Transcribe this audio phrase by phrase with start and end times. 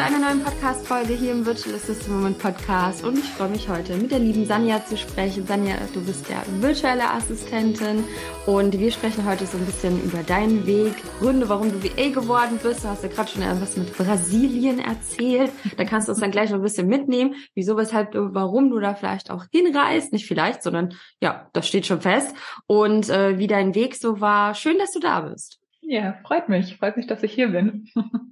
[0.00, 3.94] zu einer neuen Podcast-Folge hier im Virtual Assistant Moment Podcast und ich freue mich heute
[3.96, 5.46] mit der lieben Sanja zu sprechen.
[5.46, 8.04] Sanja, du bist ja virtuelle Assistentin
[8.46, 12.58] und wir sprechen heute so ein bisschen über deinen Weg, Gründe, warum du VA geworden
[12.62, 12.82] bist.
[12.82, 15.52] Du hast ja gerade schon etwas mit Brasilien erzählt.
[15.76, 18.94] Da kannst du uns dann gleich noch ein bisschen mitnehmen, wieso, weshalb, warum du da
[18.94, 20.14] vielleicht auch hinreist.
[20.14, 22.34] Nicht vielleicht, sondern ja, das steht schon fest.
[22.66, 24.54] Und äh, wie dein Weg so war.
[24.54, 25.60] Schön, dass du da bist.
[25.82, 26.78] Ja, freut mich.
[26.78, 27.90] Freut mich, dass ich hier bin.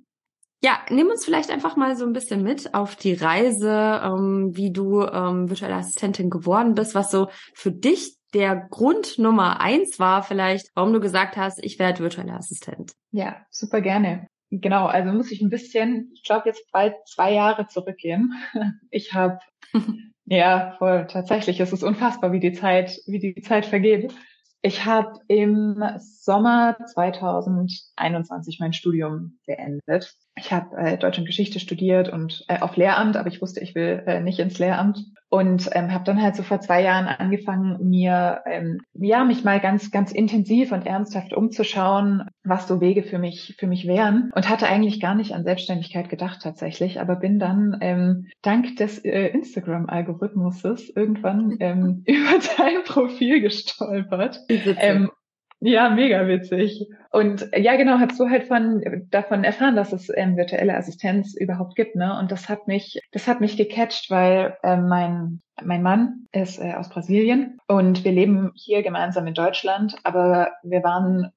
[0.61, 4.73] Ja, nimm uns vielleicht einfach mal so ein bisschen mit auf die Reise, ähm, wie
[4.73, 10.23] du ähm, virtuelle Assistentin geworden bist, was so für dich der Grund Nummer eins war,
[10.23, 12.93] vielleicht, warum du gesagt hast, ich werde virtuelle Assistent.
[13.13, 14.27] Ja, super gerne.
[14.51, 18.33] Genau, also muss ich ein bisschen, ich glaube jetzt bald zwei Jahre zurückgehen.
[18.91, 19.39] Ich habe,
[20.25, 24.13] ja, voll, tatsächlich, es ist unfassbar, wie die Zeit, wie die Zeit vergeht.
[24.61, 32.09] Ich habe im Sommer 2021 mein Studium beendet ich habe äh, Deutsch und Geschichte studiert
[32.09, 35.05] und äh, auf Lehramt, aber ich wusste, ich will äh, nicht ins Lehramt.
[35.31, 39.61] Und ähm, habe dann halt so vor zwei Jahren angefangen, mir ähm, ja mich mal
[39.61, 44.31] ganz ganz intensiv und ernsthaft umzuschauen, was so Wege für mich für mich wären.
[44.35, 49.05] Und hatte eigentlich gar nicht an Selbstständigkeit gedacht tatsächlich, aber bin dann ähm, dank des
[49.05, 54.41] äh, Instagram-Algorithmuses irgendwann ähm, über dein Profil gestolpert.
[54.49, 55.11] Ähm,
[55.61, 56.89] ja, mega witzig.
[57.11, 61.75] Und ja, genau, hast du halt von davon erfahren, dass es ähm, virtuelle Assistenz überhaupt
[61.75, 62.19] gibt, ne?
[62.19, 66.75] Und das hat mich, das hat mich gecatcht, weil äh, mein mein Mann ist äh,
[66.75, 71.31] aus Brasilien und wir leben hier gemeinsam in Deutschland, aber wir waren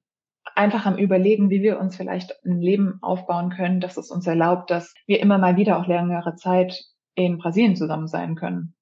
[0.54, 4.70] einfach am Überlegen, wie wir uns vielleicht ein Leben aufbauen können, dass es uns erlaubt,
[4.70, 6.84] dass wir immer mal wieder auch längere Zeit
[7.14, 8.74] in Brasilien zusammen sein können.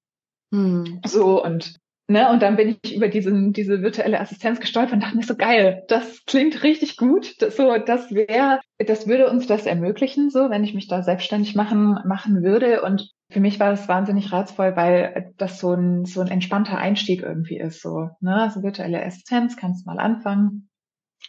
[0.53, 1.01] Hm.
[1.05, 1.79] So, und
[2.11, 5.37] Ne, und dann bin ich über diesen, diese virtuelle Assistenz gestolpert und dachte mir so
[5.37, 7.41] geil, das klingt richtig gut.
[7.41, 11.55] Das, so, das wäre, das würde uns das ermöglichen, so, wenn ich mich da selbstständig
[11.55, 12.81] machen, machen würde.
[12.81, 17.21] Und für mich war das wahnsinnig reizvoll, weil das so ein, so ein entspannter Einstieg
[17.21, 20.67] irgendwie ist, so, ne, so virtuelle Assistenz, kannst mal anfangen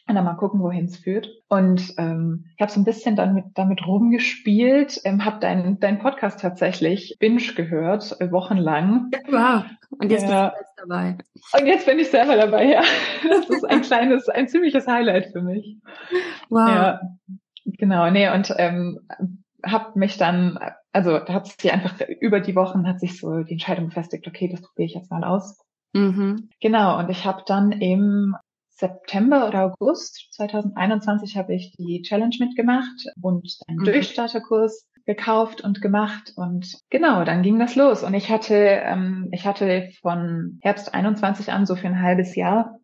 [0.09, 1.31] und dann mal gucken, wohin es führt.
[1.49, 5.99] Und ähm, ich habe so ein bisschen dann mit, damit rumgespielt, ähm, habe deinen dein
[6.01, 9.11] Podcast tatsächlich binge gehört, äh, wochenlang.
[9.29, 9.65] Wow.
[9.91, 10.55] Und jetzt ja.
[10.59, 11.19] bist du dabei.
[11.59, 12.83] Und jetzt bin ich selber dabei, ja.
[13.29, 15.77] Das ist ein kleines, ein ziemliches Highlight für mich.
[16.49, 16.69] Wow.
[16.69, 17.01] Ja,
[17.65, 19.01] genau, nee, und ähm,
[19.65, 20.59] habe mich dann,
[20.93, 24.49] also da hat sich einfach über die Wochen hat sich so die Entscheidung gefestigt, okay,
[24.51, 25.59] das probiere ich jetzt mal aus.
[25.93, 26.49] Mhm.
[26.61, 28.37] Genau, und ich habe dann im
[28.83, 33.85] September oder August 2021 habe ich die Challenge mitgemacht und einen mhm.
[33.85, 39.47] Durchstarterkurs gekauft und gemacht und genau, dann ging das los und ich hatte ähm, ich
[39.47, 42.79] hatte von Herbst 21 an so für ein halbes Jahr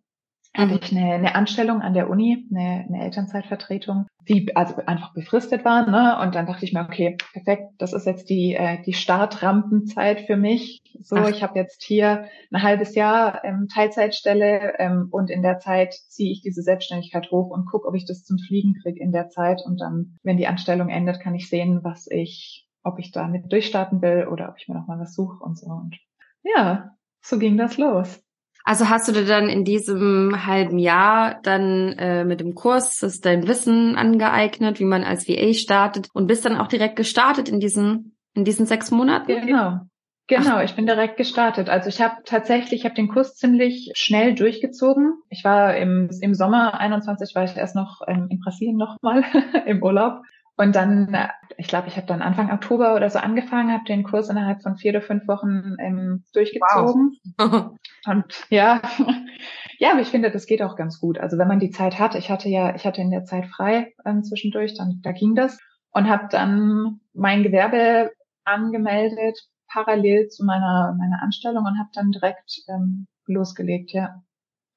[0.70, 0.78] mhm.
[0.80, 5.88] ich eine, eine Anstellung an der Uni, eine, eine Elternzeitvertretung, die also einfach befristet war.
[5.88, 6.18] Ne?
[6.20, 10.36] Und dann dachte ich mir, okay, perfekt, das ist jetzt die, äh, die Startrampenzeit für
[10.36, 10.80] mich.
[11.00, 11.28] So, Ach.
[11.28, 16.32] ich habe jetzt hier ein halbes Jahr ähm, Teilzeitstelle ähm, und in der Zeit ziehe
[16.32, 19.62] ich diese Selbstständigkeit hoch und gucke, ob ich das zum Fliegen kriege in der Zeit.
[19.64, 24.02] Und dann, wenn die Anstellung endet, kann ich sehen, was ich, ob ich damit durchstarten
[24.02, 25.66] will oder ob ich mir noch mal was suche und so.
[25.66, 25.98] Und
[26.42, 28.22] ja, so ging das los.
[28.68, 33.20] Also hast du dir dann in diesem halben Jahr dann äh, mit dem Kurs das
[33.20, 37.60] dein Wissen angeeignet, wie man als VA startet und bist dann auch direkt gestartet in
[37.60, 39.46] diesen in diesen sechs Monaten?
[39.46, 39.78] Genau.
[40.26, 41.70] Genau, ich bin direkt gestartet.
[41.70, 45.14] Also ich habe tatsächlich, ich habe den Kurs ziemlich schnell durchgezogen.
[45.30, 49.24] Ich war im, im Sommer 21 war ich erst noch in, in Brasilien nochmal
[49.66, 50.20] im Urlaub
[50.58, 51.16] und dann,
[51.56, 54.76] ich glaube, ich habe dann Anfang Oktober oder so angefangen, habe den Kurs innerhalb von
[54.76, 57.16] vier oder fünf Wochen ähm, durchgezogen.
[57.38, 57.76] Wow.
[58.06, 58.82] Und ja,
[59.78, 61.18] ja, aber ich finde, das geht auch ganz gut.
[61.18, 63.94] Also wenn man die Zeit hat, ich hatte ja, ich hatte in der Zeit frei
[64.04, 65.58] ähm, zwischendurch, dann da ging das
[65.92, 68.10] und habe dann mein Gewerbe
[68.44, 69.38] angemeldet
[69.68, 74.22] parallel zu meiner meiner Anstellung und habe dann direkt ähm, losgelegt, ja.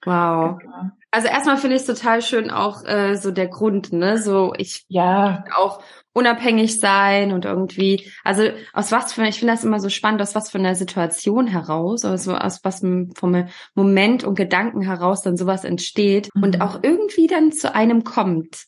[0.04, 0.58] Wow.
[0.60, 0.92] Genau.
[1.12, 4.18] Also erstmal finde ich es total schön auch äh, so der Grund, ne?
[4.18, 5.84] So ich ja auch
[6.14, 8.44] unabhängig sein und irgendwie, also
[8.74, 12.06] aus was für, ich finde das immer so spannend, aus was von der Situation heraus,
[12.06, 16.44] also aus was vom Moment und Gedanken heraus dann sowas entsteht mhm.
[16.44, 18.66] und auch irgendwie dann zu einem kommt.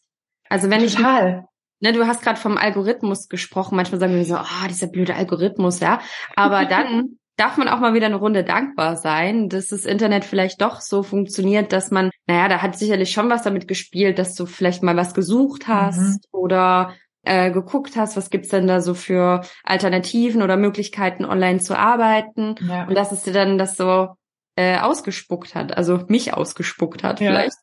[0.50, 1.40] Also wenn Total.
[1.40, 1.50] ich
[1.84, 3.76] Ne, du hast gerade vom Algorithmus gesprochen.
[3.76, 6.00] Manchmal sagen wir so, ah, oh, dieser blöde Algorithmus, ja.
[6.34, 10.62] Aber dann darf man auch mal wieder eine Runde dankbar sein, dass das Internet vielleicht
[10.62, 14.46] doch so funktioniert, dass man, naja, da hat sicherlich schon was damit gespielt, dass du
[14.46, 16.20] vielleicht mal was gesucht hast mhm.
[16.32, 16.94] oder
[17.24, 22.56] äh, geguckt hast, was gibt's denn da so für Alternativen oder Möglichkeiten, online zu arbeiten.
[22.68, 22.86] Ja.
[22.86, 24.10] Und dass es dir dann das so
[24.56, 27.32] äh, ausgespuckt hat, also mich ausgespuckt hat ja.
[27.32, 27.58] vielleicht.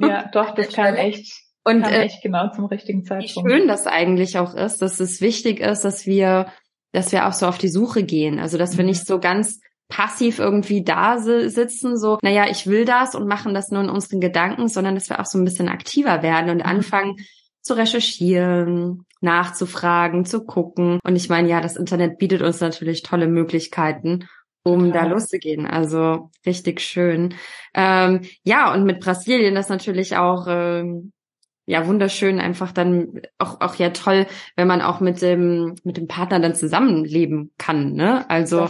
[0.00, 3.48] Ja, doch, das kam echt und äh, echt genau zum richtigen Zeitpunkt.
[3.48, 6.48] Wie schön das eigentlich auch ist, dass es wichtig ist, dass wir,
[6.94, 8.38] dass wir auch so auf die Suche gehen.
[8.38, 8.78] Also dass mhm.
[8.78, 13.52] wir nicht so ganz passiv irgendwie da sitzen, so, naja, ich will das und machen
[13.52, 16.58] das nur in unseren Gedanken, sondern dass wir auch so ein bisschen aktiver werden und
[16.58, 16.66] mhm.
[16.66, 17.16] anfangen
[17.60, 21.00] zu recherchieren, nachzufragen, zu gucken.
[21.02, 24.28] Und ich meine, ja, das Internet bietet uns natürlich tolle Möglichkeiten,
[24.62, 25.08] um Total.
[25.08, 25.66] da loszugehen.
[25.66, 27.34] Also richtig schön.
[27.74, 31.12] Ähm, ja, und mit Brasilien das natürlich auch ähm,
[31.66, 34.26] ja wunderschön einfach dann auch auch ja toll,
[34.56, 38.28] wenn man auch mit dem mit dem Partner dann zusammenleben kann, ne?
[38.28, 38.68] Also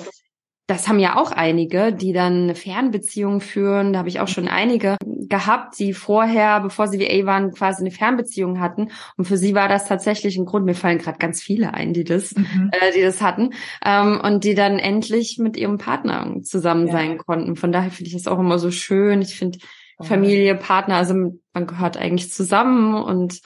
[0.67, 3.93] das haben ja auch einige, die dann eine Fernbeziehung führen.
[3.93, 7.91] Da habe ich auch schon einige gehabt, die vorher, bevor sie VA waren, quasi eine
[7.91, 8.91] Fernbeziehung hatten.
[9.17, 10.64] Und für sie war das tatsächlich ein Grund.
[10.64, 12.70] Mir fallen gerade ganz viele ein, die das, mhm.
[12.73, 13.50] äh, die das hatten
[13.85, 16.93] ähm, und die dann endlich mit ihrem Partner zusammen ja.
[16.94, 17.56] sein konnten.
[17.56, 19.20] Von daher finde ich das auch immer so schön.
[19.20, 19.58] Ich finde
[20.00, 21.14] Familie, Partner, also
[21.52, 23.41] man gehört eigentlich zusammen und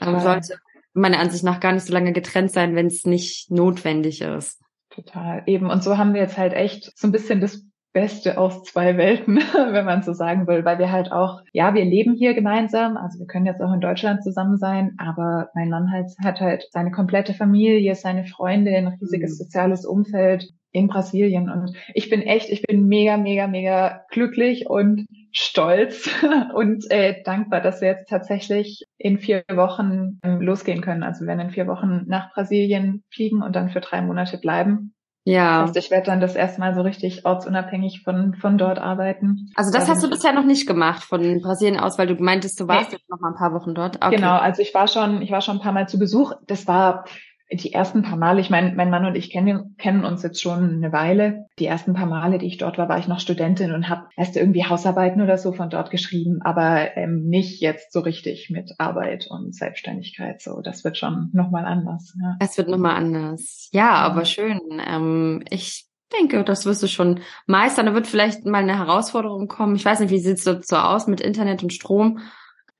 [0.00, 0.58] ähm, sollte
[0.92, 4.60] meiner Ansicht nach gar nicht so lange getrennt sein, wenn es nicht notwendig ist.
[4.90, 5.42] Total.
[5.46, 5.70] Eben.
[5.70, 9.36] Und so haben wir jetzt halt echt so ein bisschen das Beste aus zwei Welten,
[9.54, 13.18] wenn man so sagen will, weil wir halt auch, ja, wir leben hier gemeinsam, also
[13.18, 16.90] wir können jetzt auch in Deutschland zusammen sein, aber mein Mann halt, hat halt seine
[16.90, 19.44] komplette Familie, seine Freunde, ein riesiges mhm.
[19.44, 25.06] soziales Umfeld in Brasilien und ich bin echt, ich bin mega, mega, mega glücklich und
[25.34, 26.08] stolz
[26.54, 31.02] und äh, dankbar, dass wir jetzt tatsächlich in vier Wochen ähm, losgehen können.
[31.02, 34.94] Also wir werden in vier Wochen nach Brasilien fliegen und dann für drei Monate bleiben.
[35.26, 35.60] Ja.
[35.60, 39.50] Das heißt, ich werde dann das erste Mal so richtig ortsunabhängig von, von dort arbeiten.
[39.56, 42.68] Also das hast du bisher noch nicht gemacht von Brasilien aus, weil du meintest, du
[42.68, 42.98] warst nee.
[42.98, 43.96] jetzt noch mal ein paar Wochen dort.
[44.04, 44.16] Okay.
[44.16, 46.34] Genau, also ich war schon, ich war schon ein paar Mal zu Besuch.
[46.46, 47.06] Das war
[47.52, 50.76] die ersten paar Male, ich meine, mein Mann und ich kennen, kennen uns jetzt schon
[50.76, 51.46] eine Weile.
[51.58, 54.36] Die ersten paar Male, die ich dort war, war ich noch Studentin und habe erst
[54.36, 59.26] irgendwie Hausarbeiten oder so von dort geschrieben, aber ähm, nicht jetzt so richtig mit Arbeit
[59.28, 60.40] und Selbstständigkeit.
[60.40, 62.14] So, das wird schon nochmal anders.
[62.20, 62.36] Ja.
[62.40, 63.68] Es wird nochmal anders.
[63.72, 64.60] Ja, aber schön.
[64.86, 65.86] Ähm, ich
[66.18, 67.86] denke, das wirst du schon meistern.
[67.86, 69.76] Da wird vielleicht mal eine Herausforderung kommen.
[69.76, 72.20] Ich weiß nicht, wie sieht's dort so aus mit Internet und Strom?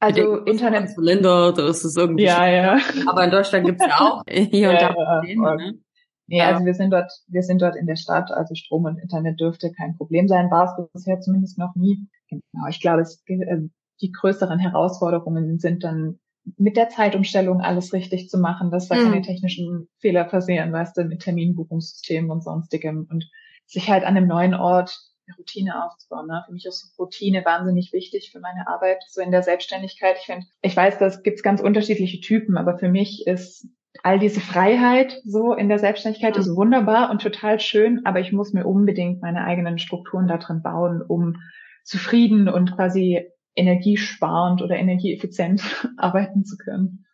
[0.00, 0.90] Also Internet.
[0.96, 2.24] Länder, da ist es irgendwie.
[2.24, 2.78] Ja, ja.
[3.06, 5.56] Aber in Deutschland gibt's ja auch hier und ja, da Probleme.
[5.56, 5.78] Ne?
[6.26, 6.48] Nee, ja.
[6.48, 9.72] also wir sind dort, wir sind dort in der Stadt, also Strom und Internet dürfte
[9.72, 12.06] kein Problem sein, war es bisher zumindest noch nie.
[12.28, 13.58] Genau, ich glaube, es, äh,
[14.00, 16.18] die größeren Herausforderungen sind dann
[16.56, 19.04] mit der Zeitumstellung alles richtig zu machen, dass da mhm.
[19.04, 23.30] keine technischen Fehler passieren, weißt du, mit Terminbuchungssystemen und sonstigem und
[23.66, 24.98] sich halt an einem neuen Ort
[25.38, 26.26] Routine aufzubauen.
[26.26, 26.42] Ne?
[26.46, 30.16] Für mich ist Routine wahnsinnig wichtig für meine Arbeit, so in der Selbstständigkeit.
[30.20, 33.66] Ich finde, ich weiß, das gibt's ganz unterschiedliche Typen, aber für mich ist
[34.02, 36.40] all diese Freiheit so in der Selbstständigkeit mhm.
[36.40, 40.62] ist wunderbar und total schön, aber ich muss mir unbedingt meine eigenen Strukturen da drin
[40.62, 41.36] bauen, um
[41.84, 45.62] zufrieden und quasi energiesparend oder energieeffizient
[45.96, 47.06] arbeiten zu können.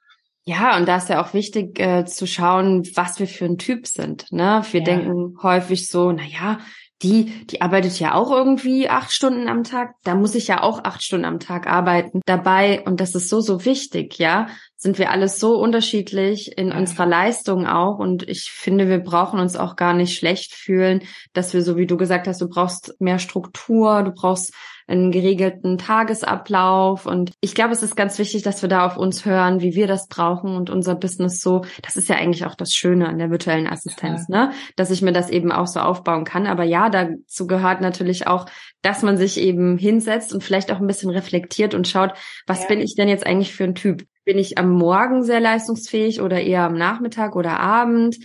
[0.44, 3.86] Ja, und da ist ja auch wichtig äh, zu schauen, was wir für ein Typ
[3.86, 4.32] sind.
[4.32, 4.62] Ne?
[4.70, 4.84] Wir ja.
[4.84, 6.58] denken häufig so, na ja,
[7.02, 9.94] die, die arbeitet ja auch irgendwie acht Stunden am Tag.
[10.04, 12.20] Da muss ich ja auch acht Stunden am Tag arbeiten.
[12.26, 14.48] Dabei, und das ist so, so wichtig, ja,
[14.80, 17.98] sind wir alles so unterschiedlich in unserer Leistung auch.
[17.98, 21.02] Und ich finde, wir brauchen uns auch gar nicht schlecht fühlen,
[21.34, 24.54] dass wir, so wie du gesagt hast, du brauchst mehr Struktur, du brauchst
[24.90, 27.04] einen geregelten Tagesablauf.
[27.04, 29.86] Und ich glaube, es ist ganz wichtig, dass wir da auf uns hören, wie wir
[29.86, 31.62] das brauchen und unser Business so.
[31.82, 34.46] Das ist ja eigentlich auch das Schöne an der virtuellen Assistenz, ja.
[34.46, 34.52] ne?
[34.76, 36.46] Dass ich mir das eben auch so aufbauen kann.
[36.46, 38.46] Aber ja, dazu gehört natürlich auch,
[38.82, 42.12] dass man sich eben hinsetzt und vielleicht auch ein bisschen reflektiert und schaut,
[42.46, 42.68] was ja.
[42.68, 44.04] bin ich denn jetzt eigentlich für ein Typ?
[44.24, 48.16] Bin ich am Morgen sehr leistungsfähig oder eher am Nachmittag oder Abend?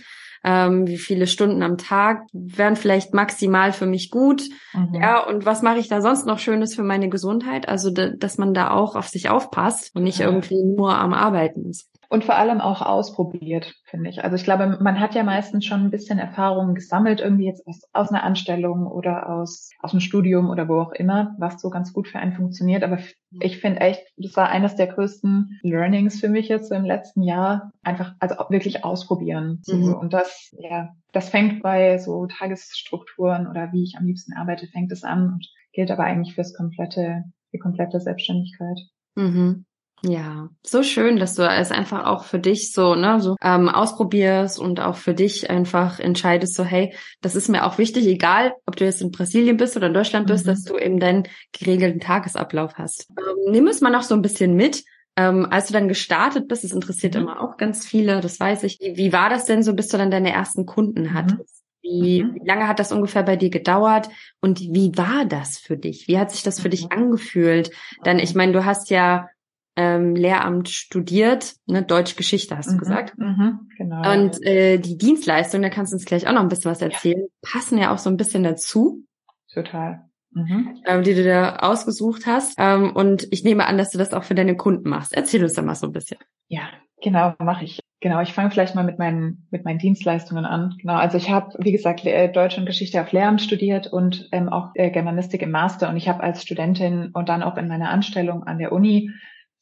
[0.46, 4.44] ähm, wie viele Stunden am Tag wären vielleicht maximal für mich gut.
[4.72, 4.94] Mhm.
[4.94, 7.68] Ja, und was mache ich da sonst noch Schönes für meine Gesundheit?
[7.68, 11.90] Also, dass man da auch auf sich aufpasst und nicht irgendwie nur am Arbeiten ist.
[12.08, 14.22] Und vor allem auch ausprobiert, finde ich.
[14.22, 17.82] Also ich glaube, man hat ja meistens schon ein bisschen Erfahrung gesammelt, irgendwie jetzt aus,
[17.92, 21.92] aus einer Anstellung oder aus, aus einem Studium oder wo auch immer, was so ganz
[21.92, 22.84] gut für einen funktioniert.
[22.84, 22.98] Aber
[23.40, 27.22] ich finde echt, das war eines der größten Learnings für mich jetzt so im letzten
[27.22, 27.72] Jahr.
[27.82, 29.62] Einfach, also wirklich ausprobieren.
[29.66, 29.94] Mhm.
[29.94, 34.92] Und das, ja, das fängt bei so Tagesstrukturen oder wie ich am liebsten arbeite, fängt
[34.92, 38.78] es an und gilt aber eigentlich fürs komplette, die komplette Selbstständigkeit.
[39.14, 39.64] Mhm.
[40.02, 44.58] Ja, so schön, dass du es einfach auch für dich so, ne, so ähm, ausprobierst
[44.58, 48.76] und auch für dich einfach entscheidest, so hey, das ist mir auch wichtig, egal, ob
[48.76, 50.50] du jetzt in Brasilien bist oder in Deutschland bist, mhm.
[50.50, 51.26] dass du eben deinen
[51.58, 53.08] geregelten Tagesablauf hast.
[53.10, 54.84] Ähm, nimm es mal noch so ein bisschen mit.
[55.18, 57.22] Ähm, als du dann gestartet bist, das interessiert mhm.
[57.22, 58.78] immer auch ganz viele, das weiß ich.
[58.80, 61.14] Wie, wie, war das denn so, bis du dann deine ersten Kunden mhm.
[61.14, 61.62] hattest?
[61.80, 62.34] Wie, mhm.
[62.34, 64.10] wie lange hat das ungefähr bei dir gedauert
[64.42, 66.06] und wie war das für dich?
[66.06, 66.92] Wie hat sich das für dich mhm.
[66.92, 67.70] angefühlt?
[68.04, 69.28] Denn ich meine, du hast ja
[69.76, 73.18] ähm, Lehramt studiert, ne, Deutsch Geschichte hast du Mhm, gesagt.
[73.18, 74.02] mhm, genau.
[74.02, 74.12] ja.
[74.12, 77.26] Und äh, die Dienstleistung, da kannst du uns gleich auch noch ein bisschen was erzählen,
[77.42, 79.04] passen ja auch so ein bisschen dazu,
[79.52, 80.02] Total.
[80.32, 80.82] Mhm.
[80.86, 82.54] ähm, die du da ausgesucht hast.
[82.58, 85.14] Ähm, und ich nehme an, dass du das auch für deine Kunden machst.
[85.14, 86.18] Erzähl uns da mal so ein bisschen.
[86.48, 86.68] Ja,
[87.02, 87.80] genau, mache ich.
[88.00, 90.74] Genau, ich fange vielleicht mal mit meinen mit meinen Dienstleistungen an.
[90.78, 94.50] Genau, also ich habe, wie gesagt, äh, Deutsch und Geschichte auf Lehramt studiert und ähm,
[94.50, 95.88] auch äh, Germanistik im Master.
[95.88, 99.10] Und ich habe als Studentin und dann auch in meiner Anstellung an der Uni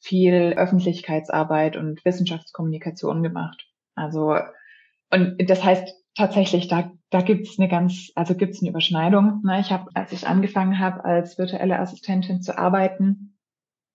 [0.04, 3.66] viel Öffentlichkeitsarbeit und Wissenschaftskommunikation gemacht.
[3.94, 4.36] Also
[5.10, 9.40] und das heißt tatsächlich, da da gibt's eine ganz, also gibt's eine Überschneidung.
[9.44, 9.60] Ne?
[9.60, 13.38] Ich habe, als ich angefangen habe, als virtuelle Assistentin zu arbeiten,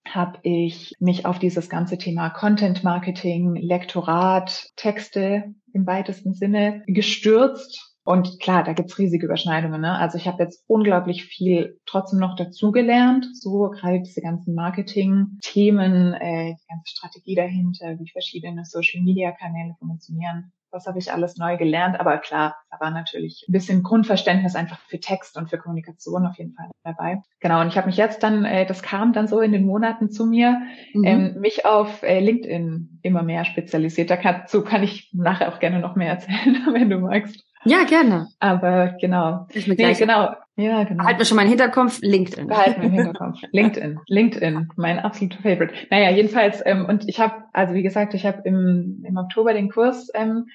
[0.08, 7.89] habe ich mich auf dieses ganze Thema Content Marketing, Lektorat, Texte im weitesten Sinne gestürzt.
[8.10, 9.82] Und klar, da gibt's riesige Überschneidungen.
[9.82, 9.96] Ne?
[9.96, 16.56] Also ich habe jetzt unglaublich viel trotzdem noch dazugelernt, so gerade diese ganzen Marketing-Themen, äh,
[16.56, 20.52] die ganze Strategie dahinter, wie verschiedene Social-Media-Kanäle funktionieren.
[20.72, 24.80] Das habe ich alles neu gelernt, aber klar, da war natürlich ein bisschen Grundverständnis einfach
[24.88, 27.22] für Text und für Kommunikation auf jeden Fall dabei.
[27.40, 30.10] Genau, und ich habe mich jetzt dann, äh, das kam dann so in den Monaten
[30.10, 30.62] zu mir,
[30.94, 31.04] Mhm.
[31.04, 34.10] ähm, mich auf äh, LinkedIn immer mehr spezialisiert.
[34.10, 37.46] Da kann, so kann ich nachher auch gerne noch mehr erzählen, wenn du magst.
[37.66, 38.28] Ja, gerne.
[38.40, 39.48] Aber genau.
[39.54, 40.34] Nee, genau.
[40.56, 41.04] Ja, genau.
[41.04, 42.48] Halt mir schon mal im Hinterkopf, LinkedIn.
[42.48, 43.40] Behalten wir im Hinterkopf.
[43.52, 45.74] LinkedIn, LinkedIn, mein absoluter Favorite.
[45.90, 49.70] Naja, jedenfalls, ähm, und ich habe, also wie gesagt, ich habe im, im Oktober den
[49.70, 50.48] Kurs ähm,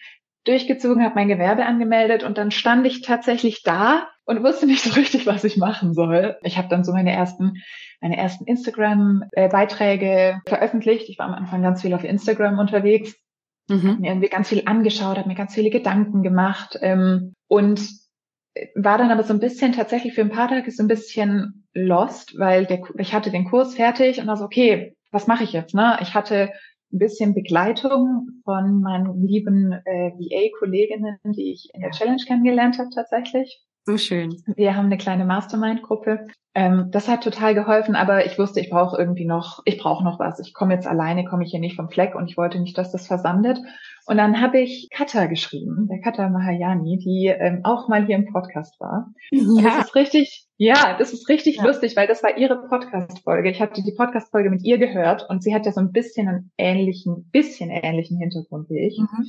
[0.44, 4.92] durchgezogen, habe mein Gewerbe angemeldet und dann stand ich tatsächlich da und wusste nicht so
[4.94, 6.36] richtig, was ich machen soll.
[6.42, 7.54] Ich habe dann so meine ersten,
[8.00, 11.08] meine ersten Instagram-Beiträge veröffentlicht.
[11.08, 13.14] Ich war am Anfang ganz viel auf Instagram unterwegs
[13.68, 13.98] Mhm.
[14.00, 17.80] mir irgendwie ganz viel angeschaut, habe mir ganz viele Gedanken gemacht ähm, und
[18.74, 22.38] war dann aber so ein bisschen tatsächlich für ein paar Tage so ein bisschen lost,
[22.38, 25.74] weil der, ich hatte den Kurs fertig und war so, okay, was mache ich jetzt?
[25.74, 25.96] Ne?
[26.02, 26.50] Ich hatte
[26.92, 32.90] ein bisschen Begleitung von meinen lieben äh, VA-Kolleginnen, die ich in der Challenge kennengelernt habe
[32.94, 33.64] tatsächlich.
[33.86, 34.42] So schön.
[34.56, 36.26] Wir haben eine kleine Mastermind-Gruppe.
[36.54, 40.18] Ähm, das hat total geholfen, aber ich wusste, ich brauche irgendwie noch, ich brauche noch
[40.20, 40.38] was.
[40.38, 42.92] Ich komme jetzt alleine, komme ich hier nicht vom Fleck und ich wollte nicht, dass
[42.92, 43.58] das versandet.
[44.06, 48.32] Und dann habe ich Katha geschrieben, der Katha Mahayani, die ähm, auch mal hier im
[48.32, 49.08] Podcast war.
[49.32, 51.66] Und das ist richtig, ja, das ist richtig Ja.
[51.66, 53.50] lustig, weil das war ihre Podcast-Folge.
[53.50, 56.52] Ich hatte die Podcast-Folge mit ihr gehört und sie hat ja so ein bisschen einen
[56.56, 58.98] ähnlichen, bisschen ähnlichen Hintergrund wie ich.
[58.98, 59.26] Mhm.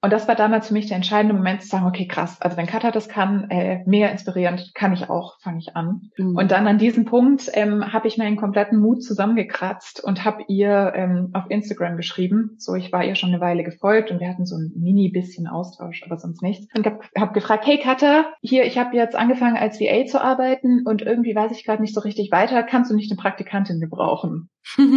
[0.00, 2.66] Und das war damals für mich der entscheidende Moment zu sagen, okay, krass, also wenn
[2.66, 6.10] Katha das kann, äh, mega inspirierend, kann ich auch, fange ich an.
[6.16, 6.36] Mhm.
[6.36, 10.92] Und dann an diesem Punkt ähm, habe ich meinen kompletten Mut zusammengekratzt und habe ihr
[10.94, 12.54] ähm, auf Instagram geschrieben.
[12.58, 15.48] So, ich war ihr schon eine Weile gefolgt und wir hatten so ein mini bisschen
[15.48, 16.68] Austausch, aber sonst nichts.
[16.76, 20.86] Und habe hab gefragt, hey Katha, hier, ich habe jetzt angefangen als VA zu arbeiten
[20.86, 22.62] und irgendwie weiß ich gerade nicht so richtig weiter.
[22.62, 24.48] Kannst du nicht eine Praktikantin gebrauchen?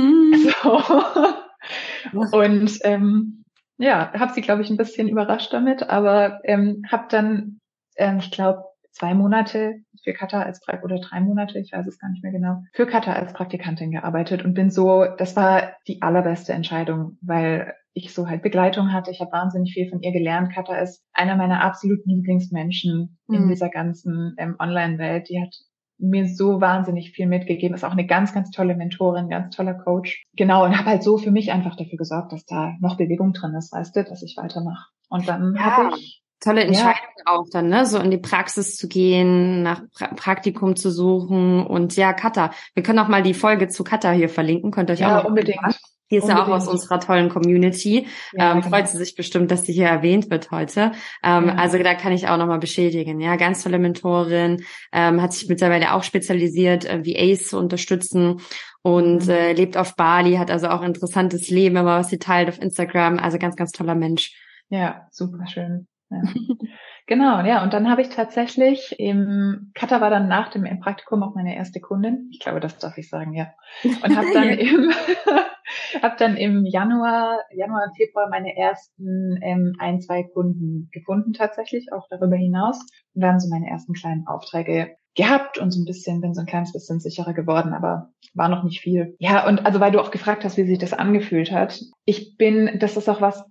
[2.12, 2.27] So.
[2.31, 3.41] Und ähm,
[3.82, 7.60] ja, habe sie, glaube ich, ein bisschen überrascht damit, aber ähm, habe dann,
[7.98, 12.10] ähm, ich glaube, zwei Monate für Kata als oder drei Monate, ich weiß es gar
[12.10, 16.54] nicht mehr genau, für Kata als Praktikantin gearbeitet und bin so, das war die allerbeste
[16.54, 19.12] Entscheidung, weil ich so halt Begleitung hatte.
[19.12, 20.54] Ich habe wahnsinnig viel von ihr gelernt.
[20.54, 23.50] Kata ist einer meiner absoluten Lieblingsmenschen in Mhm.
[23.50, 25.28] dieser ganzen ähm, Online-Welt.
[25.30, 25.54] Die hat
[26.01, 27.75] mir so wahnsinnig viel mitgegeben.
[27.75, 30.24] Ist auch eine ganz, ganz tolle Mentorin, ganz toller Coach.
[30.36, 33.53] Genau, und habe halt so für mich einfach dafür gesorgt, dass da noch Bewegung drin
[33.55, 34.88] ist, weißt du, dass ich weitermache.
[35.10, 35.62] Und dann Ja.
[35.62, 36.67] habe ich Tolle Ja.
[36.67, 37.86] Entscheidung auch dann, ne?
[37.86, 42.50] So in die Praxis zu gehen, nach pra Praktikum zu suchen und ja, Katha.
[42.74, 45.25] Wir können auch mal die Folge zu Katha hier verlinken, könnt ihr euch ja auch
[45.25, 45.60] unbedingt.
[45.60, 45.75] anhören.
[46.12, 46.72] Die ist ja auch aus Unbedingt.
[46.74, 48.08] unserer tollen Community.
[48.34, 48.70] Ja, ähm, genau.
[48.75, 50.91] Freut sie sich bestimmt, dass sie hier erwähnt wird heute.
[51.24, 51.56] Ähm, Ja.
[51.56, 53.20] Also da kann ich auch nochmal bestätigen.
[53.22, 58.41] Ja, ganz tolle Mentorin, ähm, hat sich mittlerweile auch spezialisiert, äh, VAs zu unterstützen
[58.84, 59.30] und Mhm.
[59.32, 63.18] äh, lebt auf Bali, hat also auch interessantes Leben, immer was sie teilt auf Instagram.
[63.18, 64.36] Also ganz, ganz toller Mensch.
[64.70, 65.88] Ja, super schön.
[66.10, 66.22] Ja.
[67.12, 67.62] genau, ja.
[67.62, 71.82] Und dann habe ich tatsächlich im Katha war dann nach dem Praktikum auch meine erste
[71.82, 72.30] Kundin.
[72.32, 73.51] Ich glaube, das darf ich sagen, ja.
[73.84, 74.94] Und habe dann im
[76.01, 82.08] habe dann im Januar, Januar, Februar meine ersten ähm, ein, zwei Kunden gefunden tatsächlich, auch
[82.10, 82.80] darüber hinaus.
[83.13, 86.48] Und dann so meine ersten kleinen Aufträge gehabt und so ein bisschen, bin so ein
[86.48, 89.18] kleines bisschen sicherer geworden, aber war noch nicht viel.
[89.20, 91.82] Ja, und also weil du auch gefragt hast, wie sich das angefühlt hat.
[92.06, 93.44] Ich bin, das ist auch was,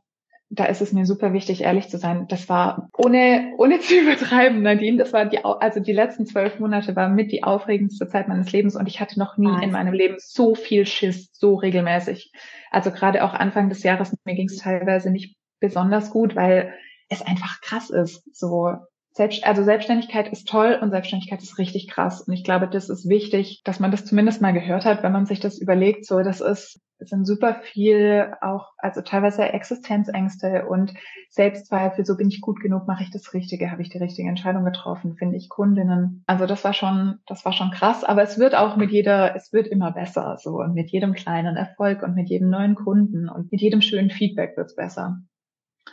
[0.53, 2.27] da ist es mir super wichtig, ehrlich zu sein.
[2.29, 4.99] Das war ohne, ohne zu übertreiben, Nadine.
[4.99, 8.75] Das war die, also die letzten zwölf Monate war mit die aufregendste Zeit meines Lebens
[8.75, 9.63] und ich hatte noch nie Nice.
[9.63, 12.33] in meinem Leben so viel Schiss, so regelmäßig.
[12.73, 16.75] Also gerade auch Anfang des Jahres, mir ging es teilweise nicht besonders gut, weil
[17.09, 18.23] es einfach krass ist.
[18.37, 18.75] So,
[19.13, 22.21] selbst, also Selbstständigkeit ist toll und Selbstständigkeit ist richtig krass.
[22.21, 25.27] Und ich glaube, das ist wichtig, dass man das zumindest mal gehört hat, wenn man
[25.27, 26.07] sich das überlegt.
[26.07, 30.95] So, das ist, es sind super viel auch, also teilweise Existenzängste und
[31.29, 32.07] Selbstzweifel.
[32.07, 35.17] So bin ich gut genug, mache ich das Richtige, habe ich die richtige Entscheidung getroffen,
[35.17, 36.23] finde ich Kundinnen.
[36.29, 38.05] Also das war schon, das war schon krass.
[38.05, 40.37] Aber es wird auch mit jeder, es wird immer besser.
[40.39, 44.11] So und mit jedem kleinen Erfolg und mit jedem neuen Kunden und mit jedem schönen
[44.11, 45.19] Feedback wird's besser.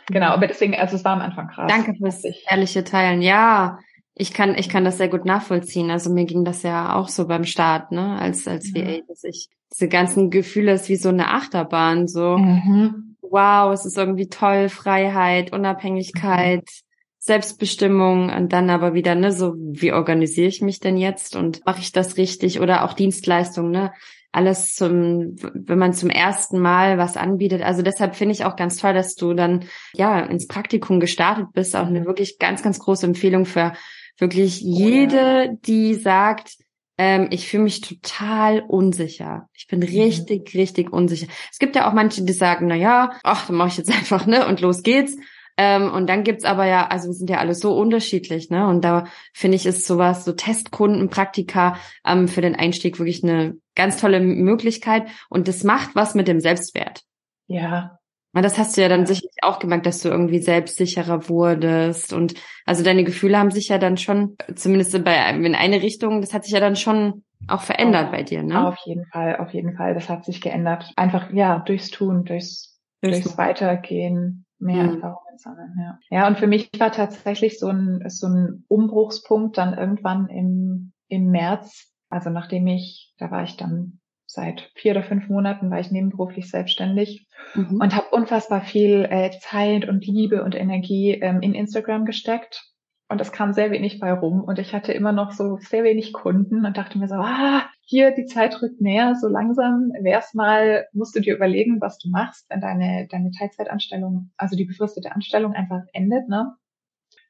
[0.08, 1.70] Genau, aber deswegen, also es war am Anfang krass.
[1.70, 3.22] Danke fürs ehrliche Teilen.
[3.22, 3.78] Ja,
[4.14, 5.90] ich kann, ich kann das sehr gut nachvollziehen.
[5.90, 9.02] Also mir ging das ja auch so beim Start, ne, als, als VA, mhm.
[9.06, 13.16] dass ich diese ganzen Gefühle ist wie so eine Achterbahn, so, mhm.
[13.20, 16.88] wow, es ist irgendwie toll, Freiheit, Unabhängigkeit, mhm.
[17.20, 21.80] Selbstbestimmung und dann aber wieder, ne, so, wie organisiere ich mich denn jetzt und mache
[21.80, 23.92] ich das richtig oder auch Dienstleistung, ne?
[24.32, 27.62] Alles zum, wenn man zum ersten Mal was anbietet.
[27.62, 31.74] Also deshalb finde ich auch ganz toll, dass du dann ja ins Praktikum gestartet bist.
[31.74, 33.72] Auch eine wirklich ganz, ganz große Empfehlung für
[34.18, 36.56] wirklich jede, die sagt,
[36.98, 39.48] ähm, ich fühle mich total unsicher.
[39.54, 39.86] Ich bin mhm.
[39.86, 41.28] richtig, richtig unsicher.
[41.50, 44.26] Es gibt ja auch manche, die sagen, na ja, ach, dann mache ich jetzt einfach,
[44.26, 45.16] ne, und los geht's.
[45.60, 48.68] Ähm, und dann gibt's aber ja, also wir sind ja alle so unterschiedlich, ne?
[48.68, 53.56] Und da finde ich, ist sowas, so Testkunden, Praktika ähm, für den Einstieg wirklich eine
[53.74, 55.08] ganz tolle Möglichkeit.
[55.28, 57.02] Und das macht was mit dem Selbstwert.
[57.48, 57.98] Ja.
[58.34, 62.12] Und das hast du ja dann sicherlich auch gemerkt, dass du irgendwie selbstsicherer wurdest.
[62.12, 62.34] Und
[62.64, 66.44] also deine Gefühle haben sich ja dann schon, zumindest bei, in eine Richtung, das hat
[66.44, 68.64] sich ja dann schon auch verändert oh, bei dir, ne?
[68.64, 69.94] Auf jeden Fall, auf jeden Fall.
[69.94, 70.92] Das hat sich geändert.
[70.94, 74.94] Einfach, ja, durchs Tun, durchs, durchs, durchs Weitergehen, mehr mhm.
[74.96, 75.98] Erfahrungen sammeln, ja.
[76.10, 81.30] Ja, und für mich war tatsächlich so ein, so ein Umbruchspunkt dann irgendwann im, im
[81.30, 85.90] März, also nachdem ich, da war ich dann seit vier oder fünf Monaten war ich
[85.90, 87.80] nebenberuflich selbstständig mhm.
[87.80, 92.68] und habe unfassbar viel äh, Zeit und Liebe und Energie ähm, in Instagram gesteckt
[93.08, 96.12] und es kam sehr wenig bei rum und ich hatte immer noch so sehr wenig
[96.12, 100.86] Kunden und dachte mir so, ah, hier die Zeit rückt näher, so langsam wär's mal,
[100.92, 105.54] musst du dir überlegen, was du machst, wenn deine, deine Teilzeitanstellung, also die befristete Anstellung
[105.54, 106.54] einfach endet, ne?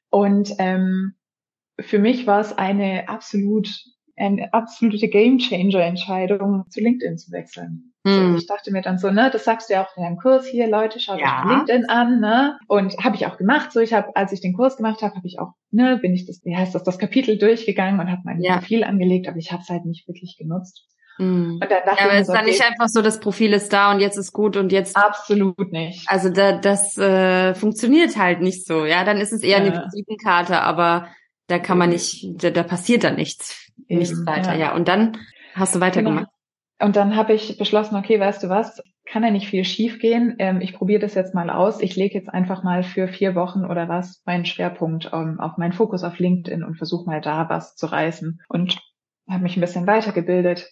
[0.09, 1.13] Und ähm,
[1.79, 3.69] für mich war es eine absolut
[4.19, 7.88] eine absolute Gamechanger-Entscheidung, zu LinkedIn zu wechseln.
[8.05, 8.37] Hm.
[8.37, 10.69] Ich dachte mir dann so, ne, das sagst du ja auch in deinem Kurs hier,
[10.69, 11.43] Leute, schaut ja.
[11.43, 12.57] euch LinkedIn an, ne?
[12.67, 13.71] Und habe ich auch gemacht.
[13.71, 16.25] So, ich habe, als ich den Kurs gemacht habe, habe ich auch, ne, bin ich
[16.25, 18.57] das, wie heißt das, das Kapitel durchgegangen und habe mein ja.
[18.57, 20.85] Profil angelegt, aber ich habe es halt nicht wirklich genutzt.
[21.17, 21.59] Hm.
[21.61, 23.73] Und dann dachte ja, aber es ist dann okay, nicht einfach so, das Profil ist
[23.73, 24.95] da und jetzt ist gut und jetzt.
[24.95, 26.09] Absolut nicht.
[26.09, 28.85] Also da, das äh, funktioniert halt nicht so.
[28.85, 29.73] Ja, dann ist es eher ja.
[29.73, 31.07] eine Visitenkarte, aber
[31.47, 34.53] da kann man nicht, da, da passiert dann nichts nichts weiter.
[34.53, 34.59] Ja.
[34.59, 34.75] ja.
[34.75, 35.17] und dann
[35.55, 36.27] hast du weitergemacht.
[36.81, 40.35] Und dann habe ich beschlossen, okay, weißt du was, kann ja nicht viel schiefgehen.
[40.39, 41.81] Ähm, ich probiere das jetzt mal aus.
[41.81, 45.73] Ich lege jetzt einfach mal für vier Wochen oder was meinen Schwerpunkt ähm, auf meinen
[45.73, 48.41] Fokus auf LinkedIn und versuche mal da was zu reißen.
[48.47, 48.79] Und
[49.27, 50.69] habe mich ein bisschen weitergebildet,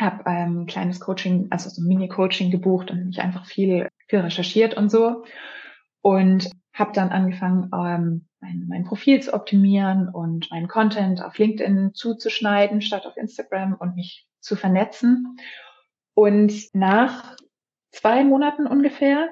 [0.00, 4.74] habe ein kleines Coaching, also so ein Mini-Coaching gebucht und mich einfach viel, viel recherchiert
[4.76, 5.24] und so.
[6.00, 11.92] Und habe dann angefangen, ähm, mein, mein Profil zu optimieren und meinen Content auf LinkedIn
[11.92, 15.38] zuzuschneiden statt auf Instagram und mich zu vernetzen.
[16.14, 17.36] Und nach
[17.92, 19.28] zwei Monaten ungefähr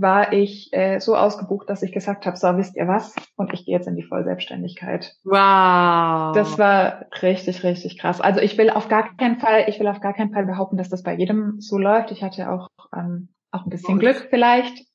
[0.00, 3.14] war ich äh, so ausgebucht, dass ich gesagt habe, so wisst ihr was?
[3.36, 5.14] Und ich gehe jetzt in die Vollselbstständigkeit.
[5.24, 6.34] Wow.
[6.34, 8.20] Das war richtig, richtig krass.
[8.20, 10.88] Also ich will auf gar keinen Fall, ich will auf gar keinen Fall behaupten, dass
[10.88, 12.12] das bei jedem so läuft.
[12.12, 14.86] Ich hatte auch ähm, auch ein bisschen Glück vielleicht,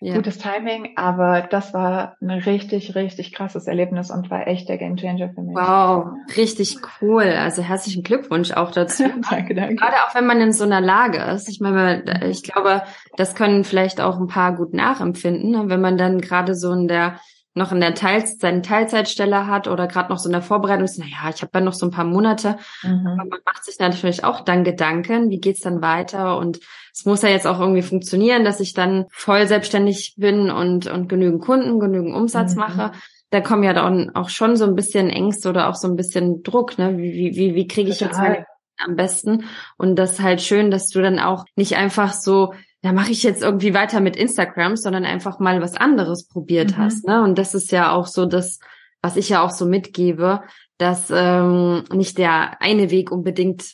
[0.00, 0.14] ja.
[0.14, 5.30] gutes Timing, aber das war ein richtig, richtig krasses Erlebnis und war echt der Gamechanger
[5.30, 5.56] für mich.
[5.56, 7.24] Wow, richtig cool.
[7.24, 9.04] Also herzlichen Glückwunsch auch dazu.
[9.30, 9.76] danke, danke.
[9.76, 11.48] Gerade auch wenn man in so einer Lage ist.
[11.48, 12.82] Ich meine, ich glaube,
[13.16, 15.64] das können vielleicht auch ein paar gut nachempfinden, ne?
[15.68, 17.18] wenn man dann gerade so in der
[17.56, 20.98] noch in der Teil, seine Teilzeitstelle hat oder gerade noch so in der Vorbereitung ist,
[20.98, 22.58] naja, ich habe ja noch so ein paar Monate.
[22.82, 23.06] Mhm.
[23.06, 26.36] Aber man macht sich natürlich auch dann Gedanken, wie geht's dann weiter?
[26.36, 26.60] Und
[26.92, 31.08] es muss ja jetzt auch irgendwie funktionieren, dass ich dann voll selbstständig bin und, und
[31.08, 32.60] genügend Kunden, genügend Umsatz mhm.
[32.60, 32.92] mache.
[33.30, 36.42] Da kommen ja dann auch schon so ein bisschen Ängste oder auch so ein bisschen
[36.42, 36.98] Druck, ne?
[36.98, 38.12] Wie, wie, wie kriege ich Total.
[38.12, 38.46] jetzt meine
[38.84, 39.44] am besten?
[39.78, 42.52] Und das ist halt schön, dass du dann auch nicht einfach so
[42.86, 46.76] da mache ich jetzt irgendwie weiter mit Instagram, sondern einfach mal was anderes probiert mhm.
[46.76, 47.04] hast.
[47.04, 47.20] Ne?
[47.20, 48.60] Und das ist ja auch so das,
[49.02, 50.42] was ich ja auch so mitgebe,
[50.78, 53.64] dass ähm, nicht der eine Weg unbedingt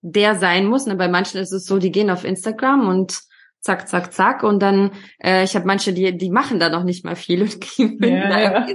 [0.00, 0.86] der sein muss.
[0.86, 0.94] Ne?
[0.94, 3.20] Bei manchen ist es so, die gehen auf Instagram und
[3.60, 4.42] zack, zack, zack.
[4.42, 4.92] Und dann,
[5.22, 8.40] äh, ich habe manche, die, die machen da noch nicht mal viel und gehen ja,
[8.40, 8.66] ja.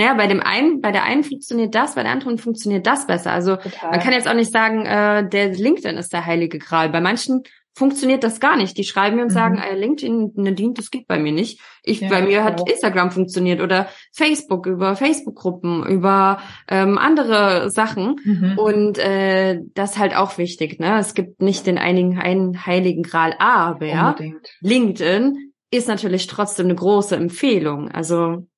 [0.00, 3.32] Ja, bei dem einen, bei der einen funktioniert das, bei der anderen funktioniert das besser.
[3.32, 3.90] Also Total.
[3.90, 6.88] man kann jetzt auch nicht sagen, äh, der LinkedIn ist der heilige Gral.
[6.88, 7.42] Bei manchen
[7.78, 8.76] funktioniert das gar nicht.
[8.76, 9.34] Die schreiben mir und mhm.
[9.34, 11.60] sagen, äh, LinkedIn, Nadine, das geht bei mir nicht.
[11.84, 12.66] Ich, ja, bei mir hat auch.
[12.66, 18.16] Instagram funktioniert oder Facebook über Facebook-Gruppen, über ähm, andere Sachen.
[18.24, 18.58] Mhm.
[18.58, 20.80] Und äh, das ist halt auch wichtig.
[20.80, 20.98] Ne?
[20.98, 24.48] Es gibt nicht den einigen einen heiligen Gral, aber Unbedingt.
[24.60, 27.90] LinkedIn ist natürlich trotzdem eine große Empfehlung.
[27.90, 28.48] Also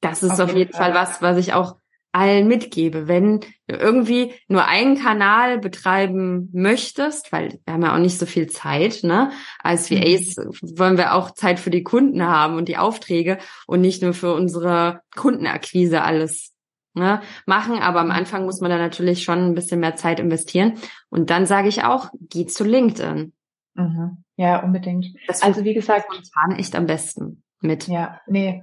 [0.00, 1.76] das ist auf, auf jeden Fall, Fall was, was ich auch
[2.14, 3.08] allen mitgebe.
[3.08, 8.26] Wenn du irgendwie nur einen Kanal betreiben möchtest, weil wir haben ja auch nicht so
[8.26, 9.32] viel Zeit, ne?
[9.60, 10.78] Als VAs mhm.
[10.78, 14.32] wollen wir auch Zeit für die Kunden haben und die Aufträge und nicht nur für
[14.32, 16.54] unsere Kundenakquise alles
[16.94, 17.80] ne, machen.
[17.80, 20.74] Aber am Anfang muss man da natürlich schon ein bisschen mehr Zeit investieren.
[21.10, 23.32] Und dann sage ich auch, geh zu LinkedIn.
[23.74, 24.24] Mhm.
[24.36, 25.06] Ja, unbedingt.
[25.26, 27.88] Das also wie gesagt, spontan echt am besten mit.
[27.88, 28.62] Ja, nee,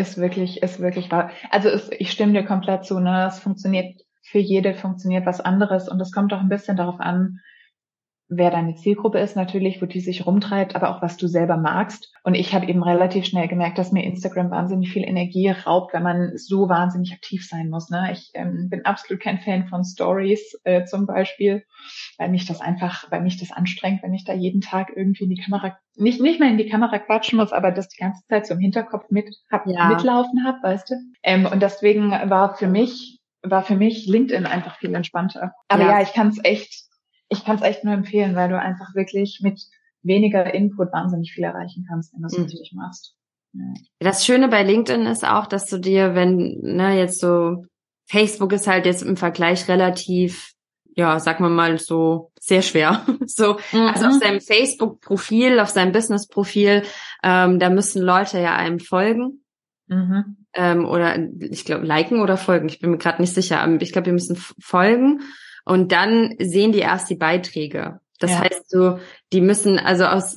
[0.00, 1.30] ist wirklich, ist wirklich wahr.
[1.50, 3.26] Also ist, ich stimme dir komplett zu, ne?
[3.26, 7.40] Es funktioniert für jede funktioniert was anderes und es kommt auch ein bisschen darauf an,
[8.30, 12.12] wer deine Zielgruppe ist natürlich, wo die sich rumtreibt, aber auch was du selber magst.
[12.22, 16.04] Und ich habe eben relativ schnell gemerkt, dass mir Instagram wahnsinnig viel Energie raubt, wenn
[16.04, 17.90] man so wahnsinnig aktiv sein muss.
[17.90, 18.10] Ne?
[18.12, 21.64] Ich ähm, bin absolut kein Fan von Stories äh, zum Beispiel,
[22.18, 25.30] weil mich das einfach, weil mich das anstrengt, wenn ich da jeden Tag irgendwie in
[25.30, 28.46] die Kamera, nicht nicht mehr in die Kamera quatschen muss, aber das die ganze Zeit
[28.46, 29.88] so im Hinterkopf mit hab, ja.
[29.88, 30.94] mitlaufen habe, weißt du.
[31.24, 35.52] Ähm, und deswegen war für mich war für mich LinkedIn einfach viel entspannter.
[35.68, 36.89] Aber ja, ja ich kann es echt
[37.30, 39.60] ich kann es echt nur empfehlen, weil du einfach wirklich mit
[40.02, 42.44] weniger Input wahnsinnig viel erreichen kannst, wenn du es mhm.
[42.44, 43.14] richtig machst.
[43.52, 43.64] Ja.
[44.00, 47.64] Das Schöne bei LinkedIn ist auch, dass du dir, wenn, ne, jetzt so,
[48.06, 50.52] Facebook ist halt jetzt im Vergleich relativ,
[50.96, 53.06] ja, sag mal mal so sehr schwer.
[53.26, 53.80] so, mhm.
[53.80, 56.82] also auf seinem Facebook-Profil, auf seinem Business-Profil,
[57.22, 59.44] ähm, da müssen Leute ja einem folgen.
[59.86, 60.36] Mhm.
[60.54, 62.68] Ähm, oder ich glaube, liken oder folgen.
[62.68, 63.64] Ich bin mir gerade nicht sicher.
[63.80, 65.20] Ich glaube, wir müssen folgen.
[65.70, 68.00] Und dann sehen die erst die Beiträge.
[68.18, 68.40] Das ja.
[68.40, 68.98] heißt so,
[69.32, 70.34] die müssen also aus,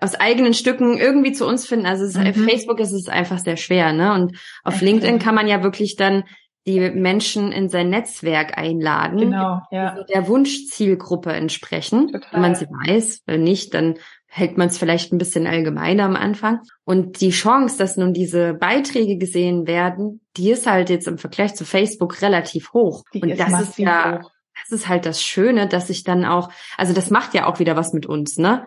[0.00, 1.84] aus eigenen Stücken irgendwie zu uns finden.
[1.84, 2.48] Also es, mhm.
[2.48, 4.14] Facebook ist es einfach sehr schwer, ne?
[4.14, 6.24] Und auf Echt, LinkedIn kann man ja wirklich dann
[6.66, 9.90] die Menschen in sein Netzwerk einladen, genau, ja.
[9.90, 12.10] also der Wunschzielgruppe entsprechen.
[12.10, 12.32] Total.
[12.32, 13.96] Wenn man sie weiß, wenn nicht, dann
[14.28, 16.60] hält man es vielleicht ein bisschen allgemeiner am Anfang.
[16.84, 21.54] Und die Chance, dass nun diese Beiträge gesehen werden, die ist halt jetzt im Vergleich
[21.54, 23.04] zu Facebook relativ hoch.
[23.12, 24.30] Die und das ist ja hoch
[24.62, 27.76] das ist halt das Schöne, dass ich dann auch, also das macht ja auch wieder
[27.76, 28.66] was mit uns, ne?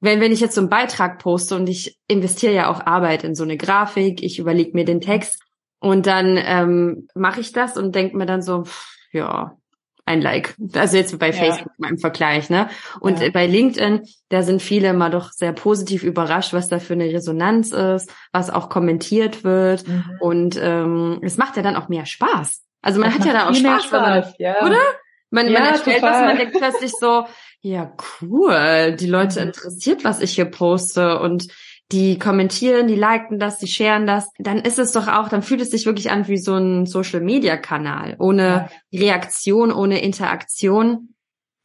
[0.00, 3.34] Wenn, wenn ich jetzt so einen Beitrag poste und ich investiere ja auch Arbeit in
[3.34, 5.42] so eine Grafik, ich überlege mir den Text
[5.80, 8.64] und dann ähm, mache ich das und denke mir dann so,
[9.12, 9.56] ja,
[10.06, 10.54] ein Like.
[10.74, 11.74] Also jetzt bei Facebook ja.
[11.78, 12.68] mal im Vergleich, ne?
[13.00, 13.30] Und ja.
[13.30, 17.72] bei LinkedIn, da sind viele immer doch sehr positiv überrascht, was da für eine Resonanz
[17.72, 19.88] ist, was auch kommentiert wird.
[19.88, 20.04] Mhm.
[20.20, 22.62] Und ähm, es macht ja dann auch mehr Spaß.
[22.82, 24.62] Also man das hat ja da auch Spaß, Spaß man, ja.
[24.62, 24.80] oder?
[25.34, 26.12] Man, ja, man erstellt total.
[26.12, 27.26] was, man denkt plötzlich so,
[27.60, 27.92] ja,
[28.22, 29.48] cool, die Leute mhm.
[29.48, 31.48] interessiert, was ich hier poste und
[31.90, 35.60] die kommentieren, die liken das, die sharen das, dann ist es doch auch, dann fühlt
[35.60, 39.00] es sich wirklich an wie so ein Social Media Kanal, ohne ja.
[39.00, 41.13] Reaktion, ohne Interaktion.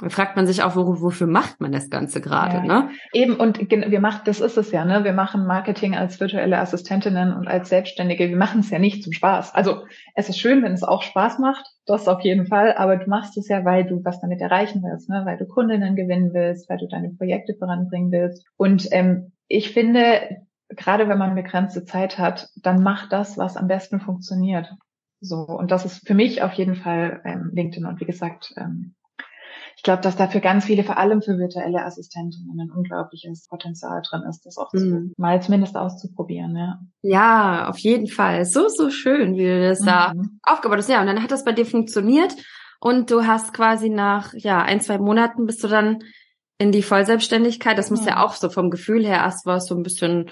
[0.08, 2.64] Fragt man sich auch, wofür macht man das Ganze gerade, ja.
[2.64, 2.90] ne?
[3.12, 5.04] Eben, und wir machen, das ist es ja, ne?
[5.04, 8.30] Wir machen Marketing als virtuelle Assistentinnen und als Selbstständige.
[8.30, 9.54] Wir machen es ja nicht zum Spaß.
[9.54, 9.84] Also,
[10.16, 11.66] es ist schön, wenn es auch Spaß macht.
[11.86, 12.76] Das auf jeden Fall.
[12.78, 15.24] Aber du machst es ja, weil du was damit erreichen willst, ne?
[15.26, 18.46] Weil du Kundinnen gewinnen willst, weil du deine Projekte voranbringen willst.
[18.56, 23.68] Und, ähm, ich finde, gerade wenn man begrenzte Zeit hat, dann macht das, was am
[23.68, 24.72] besten funktioniert.
[25.20, 25.42] So.
[25.42, 27.86] Und das ist für mich auf jeden Fall ähm, LinkedIn.
[27.86, 28.96] Und wie gesagt, ähm,
[29.80, 34.02] ich glaube, dass da für ganz viele, vor allem für virtuelle Assistentinnen, ein unglaubliches Potenzial
[34.02, 34.78] drin ist, das auch mhm.
[34.78, 36.54] zu, mal zumindest auszuprobieren.
[36.58, 36.80] Ja.
[37.02, 38.44] ja, auf jeden Fall.
[38.44, 39.86] So, so schön, wie du das mhm.
[39.86, 40.14] da
[40.44, 40.90] aufgebaut hast.
[40.90, 42.36] Ja, und dann hat das bei dir funktioniert
[42.82, 46.00] und du hast quasi nach ja ein, zwei Monaten bist du dann
[46.58, 47.78] in die Vollselbstständigkeit.
[47.78, 50.30] Das muss ja, ja auch so vom Gefühl her erst war es so ein bisschen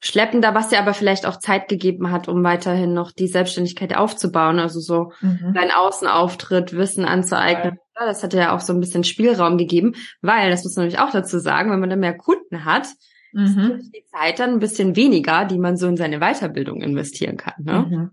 [0.00, 4.58] schleppender, was dir aber vielleicht auch Zeit gegeben hat, um weiterhin noch die Selbstständigkeit aufzubauen.
[4.58, 5.52] Also so mhm.
[5.54, 7.76] dein Außenauftritt, Wissen anzueignen.
[7.76, 7.80] Ja.
[8.06, 11.10] Das hat ja auch so ein bisschen Spielraum gegeben, weil, das muss man nämlich auch
[11.10, 12.88] dazu sagen, wenn man dann mehr Kunden hat,
[13.32, 13.78] mhm.
[13.78, 17.54] ist die Zeit dann ein bisschen weniger, die man so in seine Weiterbildung investieren kann.
[17.58, 17.86] Ne?
[17.88, 18.10] Mhm.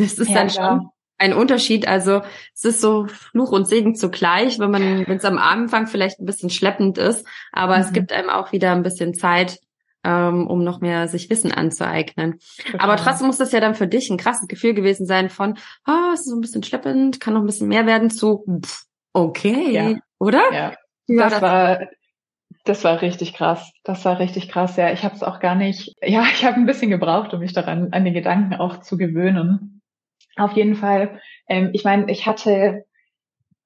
[0.00, 0.92] Das ist ja, dann schon klar.
[1.18, 1.88] ein Unterschied.
[1.88, 2.22] Also
[2.54, 6.26] es ist so Fluch und Segen zugleich, wenn man, wenn es am Anfang vielleicht ein
[6.26, 7.94] bisschen schleppend ist, aber es mhm.
[7.94, 9.58] gibt einem auch wieder ein bisschen Zeit,
[10.02, 12.38] ähm, um noch mehr sich Wissen anzueignen.
[12.64, 12.80] Total.
[12.80, 16.12] Aber trotzdem muss das ja dann für dich ein krasses Gefühl gewesen sein von, oh,
[16.14, 19.72] es ist so ein bisschen schleppend, kann noch ein bisschen mehr werden zu, pff, okay,
[19.72, 19.94] ja.
[20.18, 20.42] oder?
[20.52, 20.74] Ja,
[21.06, 21.80] das, das war
[22.64, 23.72] das war richtig krass.
[23.84, 24.76] Das war richtig krass.
[24.76, 25.94] Ja, ich habe es auch gar nicht.
[26.02, 29.82] Ja, ich habe ein bisschen gebraucht, um mich daran an den Gedanken auch zu gewöhnen.
[30.36, 31.20] Auf jeden Fall.
[31.48, 32.84] Ähm, ich meine, ich hatte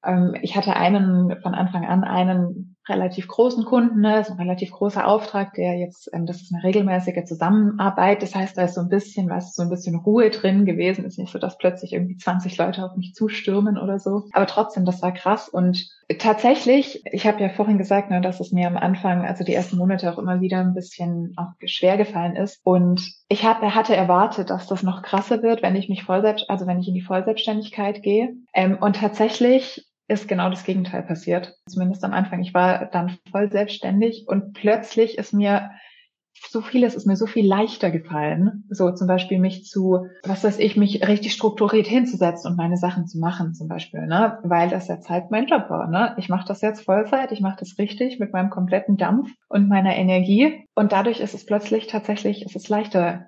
[0.05, 4.71] ähm, ich hatte einen von Anfang an einen relativ großen Kunden, ne, ist ein relativ
[4.71, 8.23] großer Auftrag, der jetzt, ähm, das ist eine regelmäßige Zusammenarbeit.
[8.23, 11.05] Das heißt, da ist so ein bisschen, was so ein bisschen Ruhe drin gewesen.
[11.05, 14.25] Ist nicht so, dass plötzlich irgendwie 20 Leute auf mich zustürmen oder so.
[14.33, 15.49] Aber trotzdem, das war krass.
[15.49, 19.55] Und tatsächlich, ich habe ja vorhin gesagt, ne, dass es mir am Anfang, also die
[19.55, 22.61] ersten Monate auch immer wieder ein bisschen auch schwer gefallen ist.
[22.65, 26.51] Und ich hab, hatte erwartet, dass das noch krasser wird, wenn ich mich voll selbst,
[26.51, 28.35] also wenn ich in die Vollselbstständigkeit gehe.
[28.53, 31.55] Ähm, und tatsächlich ist genau das Gegenteil passiert.
[31.69, 32.43] Zumindest am Anfang.
[32.43, 35.71] Ich war dann voll selbstständig und plötzlich ist mir
[36.49, 38.65] so vieles ist mir so viel leichter gefallen.
[38.69, 43.07] So zum Beispiel mich zu, was weiß ich, mich richtig strukturiert hinzusetzen und meine Sachen
[43.07, 44.39] zu machen zum Beispiel, ne?
[44.43, 46.15] Weil das jetzt halt mein Job war, ne?
[46.19, 49.97] Ich mache das jetzt Vollzeit, ich mache das richtig mit meinem kompletten Dampf und meiner
[49.97, 50.67] Energie.
[50.75, 53.27] Und dadurch ist es plötzlich tatsächlich, es ist leichter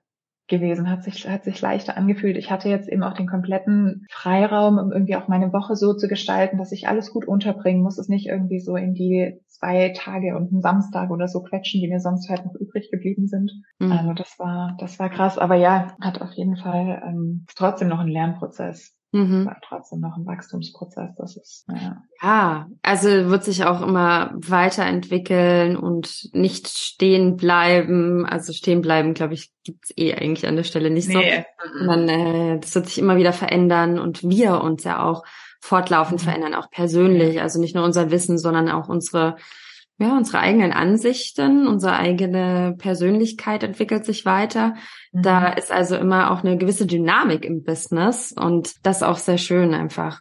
[0.49, 2.37] gewesen, hat sich, hat sich leichter angefühlt.
[2.37, 6.09] Ich hatte jetzt eben auch den kompletten Freiraum, um irgendwie auch meine Woche so zu
[6.09, 10.37] gestalten, dass ich alles gut unterbringen muss, es nicht irgendwie so in die zwei Tage
[10.37, 13.53] und einen Samstag oder so quetschen, die mir sonst halt noch übrig geblieben sind.
[13.79, 13.93] Mhm.
[13.93, 15.39] Also das war, das war krass.
[15.39, 18.96] Aber ja, hat auf jeden Fall ähm, trotzdem noch ein Lernprozess.
[19.17, 19.47] Mhm.
[19.47, 21.15] War trotzdem noch ein Wachstumsprozess.
[21.17, 22.03] Das ist, ja.
[22.23, 28.27] ja, also wird sich auch immer weiterentwickeln und nicht stehen bleiben.
[28.27, 31.15] Also stehen bleiben, glaube ich, gibt's eh eigentlich an der Stelle nicht nee.
[31.15, 31.79] so.
[31.79, 35.25] Sondern äh, das wird sich immer wieder verändern und wir uns ja auch
[35.61, 36.25] fortlaufend mhm.
[36.25, 37.41] verändern, auch persönlich.
[37.41, 39.37] Also nicht nur unser Wissen, sondern auch unsere
[39.99, 44.75] ja, unsere eigenen Ansichten, unsere eigene Persönlichkeit entwickelt sich weiter.
[45.13, 45.23] Mhm.
[45.23, 49.39] Da ist also immer auch eine gewisse Dynamik im Business und das ist auch sehr
[49.39, 50.21] schön einfach.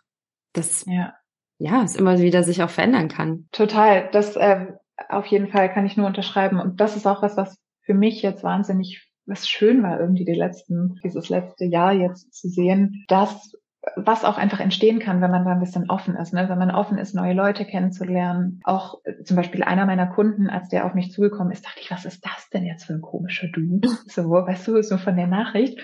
[0.54, 1.14] Das, ja,
[1.58, 3.48] ja es immer wieder sich auch verändern kann.
[3.52, 4.10] Total.
[4.12, 4.76] Das ähm,
[5.10, 6.60] auf jeden Fall kann ich nur unterschreiben.
[6.60, 10.36] Und das ist auch was, was für mich jetzt wahnsinnig was schön war, irgendwie die
[10.36, 13.54] letzten, dieses letzte Jahr jetzt zu sehen, dass
[13.96, 16.50] was auch einfach entstehen kann, wenn man da ein bisschen offen ist, ne?
[16.50, 18.60] wenn man offen ist, neue Leute kennenzulernen.
[18.64, 21.92] Auch äh, zum Beispiel einer meiner Kunden, als der auf mich zugekommen ist, dachte ich,
[21.92, 23.90] was ist das denn jetzt für ein komischer Dude?
[24.08, 25.80] So, weißt du, so von der Nachricht.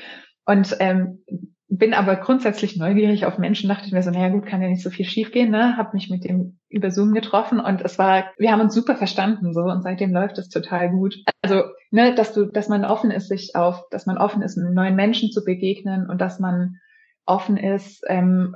[0.46, 1.20] Und ähm,
[1.68, 4.84] bin aber grundsätzlich neugierig auf Menschen, dachte ich mir so, naja gut, kann ja nicht
[4.84, 5.78] so viel schiefgehen, ne?
[5.78, 9.54] Hab mich mit dem über Zoom getroffen und es war, wir haben uns super verstanden
[9.54, 11.16] so und seitdem läuft es total gut.
[11.42, 14.96] Also, ne, dass du, dass man offen ist, sich auf, dass man offen ist, neuen
[14.96, 16.78] Menschen zu begegnen und dass man
[17.26, 18.56] offen ist ähm,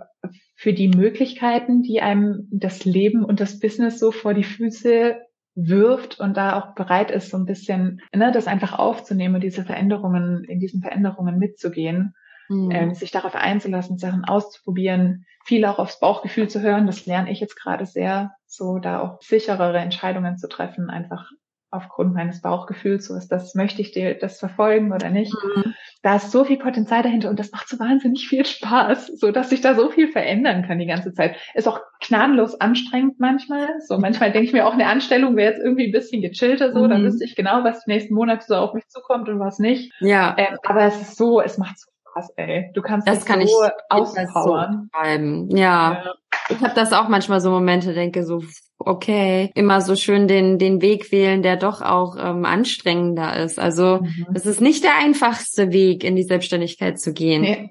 [0.56, 5.18] für die Möglichkeiten, die einem das Leben und das Business so vor die Füße
[5.56, 9.64] wirft und da auch bereit ist, so ein bisschen ne, das einfach aufzunehmen und diese
[9.64, 12.14] Veränderungen, in diesen Veränderungen mitzugehen,
[12.50, 12.72] mhm.
[12.72, 16.88] ähm, sich darauf einzulassen, Sachen auszuprobieren, viel auch aufs Bauchgefühl zu hören.
[16.88, 21.32] Das lerne ich jetzt gerade sehr, so da auch sicherere Entscheidungen zu treffen, einfach
[21.72, 25.34] aufgrund meines Bauchgefühls, so ist das, möchte ich dir das verfolgen oder nicht.
[25.34, 25.74] Mhm.
[26.02, 29.50] Da ist so viel Potenzial dahinter und das macht so wahnsinnig viel Spaß, so dass
[29.50, 31.36] sich da so viel verändern kann die ganze Zeit.
[31.54, 33.82] Ist auch gnadenlos anstrengend manchmal.
[33.82, 36.84] So manchmal denke ich mir auch eine Anstellung wäre jetzt irgendwie ein bisschen gechillter, so,
[36.84, 36.90] mhm.
[36.90, 39.92] dann wüsste ich genau, was die nächsten Monate so auf mich zukommt und was nicht.
[40.00, 40.36] Ja.
[40.38, 42.72] Ähm, aber es ist so, es macht so Spaß, ey.
[42.74, 44.90] Du kannst das kann so ich auspowern.
[44.94, 45.94] So ja.
[45.94, 46.14] ja.
[46.50, 48.42] Ich habe das auch manchmal so Momente, denke so,
[48.86, 53.60] okay, immer so schön den, den Weg wählen, der doch auch ähm, anstrengender ist.
[53.60, 54.28] Also mhm.
[54.34, 57.42] es ist nicht der einfachste Weg, in die Selbstständigkeit zu gehen.
[57.42, 57.70] Nee.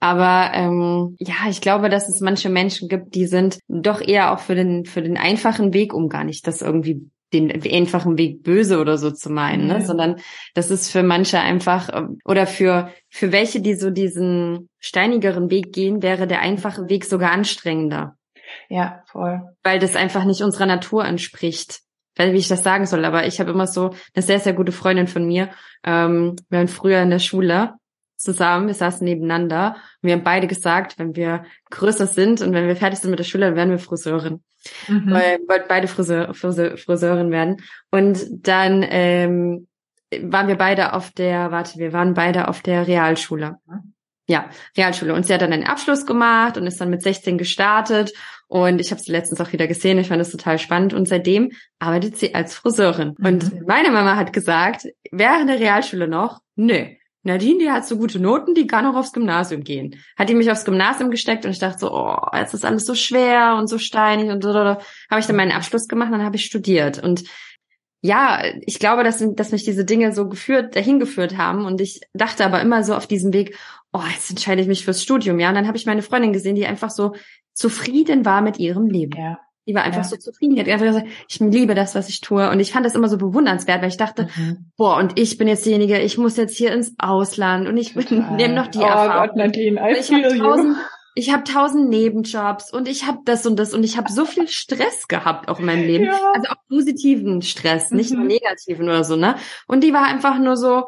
[0.00, 4.38] Aber ähm, ja, ich glaube, dass es manche Menschen gibt, die sind doch eher auch
[4.38, 8.80] für den für den einfachen Weg, um gar nicht das irgendwie den einfachen Weg böse
[8.80, 9.84] oder so zu meinen, ne?
[9.86, 10.16] sondern
[10.54, 15.72] das ist für manche einfach ähm, oder für für welche, die so diesen steinigeren Weg
[15.72, 18.16] gehen, wäre der einfache Weg sogar anstrengender.
[18.68, 19.40] Ja, voll.
[19.62, 21.80] Weil das einfach nicht unserer Natur entspricht.
[22.16, 24.72] Weil wie ich das sagen soll, aber ich habe immer so eine sehr, sehr gute
[24.72, 25.50] Freundin von mir.
[25.84, 27.74] Ähm, wir waren früher in der Schule
[28.16, 32.66] zusammen, wir saßen nebeneinander und wir haben beide gesagt, wenn wir größer sind und wenn
[32.66, 34.42] wir fertig sind mit der Schule, dann werden wir Friseurin.
[34.88, 35.10] Mhm.
[35.10, 37.62] Weil wir wollten beide Friseur, Friseur, Friseurin werden.
[37.90, 39.68] Und dann ähm,
[40.22, 43.56] waren wir beide auf der, warte, wir waren beide auf der Realschule.
[43.66, 43.94] Mhm.
[44.26, 45.14] Ja, Realschule.
[45.14, 48.12] Und sie hat dann einen Abschluss gemacht und ist dann mit 16 gestartet.
[48.50, 49.96] Und ich habe sie letztens auch wieder gesehen.
[49.98, 50.92] Ich fand das total spannend.
[50.92, 53.14] Und seitdem arbeitet sie als Friseurin.
[53.16, 53.26] Mhm.
[53.26, 56.86] Und meine Mama hat gesagt, während der Realschule noch, nö,
[57.22, 59.94] Nadine, die hat so gute Noten, die kann auch aufs Gymnasium gehen.
[60.16, 62.96] Hat die mich aufs Gymnasium gesteckt und ich dachte so, oh, jetzt ist alles so
[62.96, 64.52] schwer und so steinig und so.
[64.52, 64.80] Habe
[65.18, 67.00] ich dann meinen Abschluss gemacht, dann habe ich studiert.
[67.00, 67.22] Und
[68.02, 71.66] ja, ich glaube, dass, dass mich diese Dinge so geführt, dahin geführt haben.
[71.66, 73.56] Und ich dachte aber immer so auf diesem Weg,
[73.92, 75.50] oh, jetzt entscheide ich mich fürs Studium, ja.
[75.50, 77.14] Und dann habe ich meine Freundin gesehen, die einfach so
[77.60, 79.18] zufrieden war mit ihrem Leben.
[79.18, 79.38] Ja.
[79.66, 80.08] Die war einfach ja.
[80.08, 80.54] so zufrieden.
[80.54, 82.50] Die hat einfach gesagt, ich liebe das, was ich tue.
[82.50, 84.72] Und ich fand das immer so bewundernswert, weil ich dachte, mhm.
[84.76, 88.54] boah, und ich bin jetzt diejenige, ich muss jetzt hier ins Ausland und ich nehme
[88.54, 89.28] noch die oh Erfahrung.
[89.28, 90.76] Gott, Nadine, I ich habe tausend,
[91.14, 94.48] ich habe tausend Nebenjobs und ich habe das und das und ich habe so viel
[94.48, 96.06] Stress gehabt auch in meinem Leben.
[96.06, 96.18] Ja.
[96.34, 98.20] Also auch positiven Stress, nicht mhm.
[98.20, 99.36] nur negativen oder so, ne?
[99.66, 100.86] Und die war einfach nur so,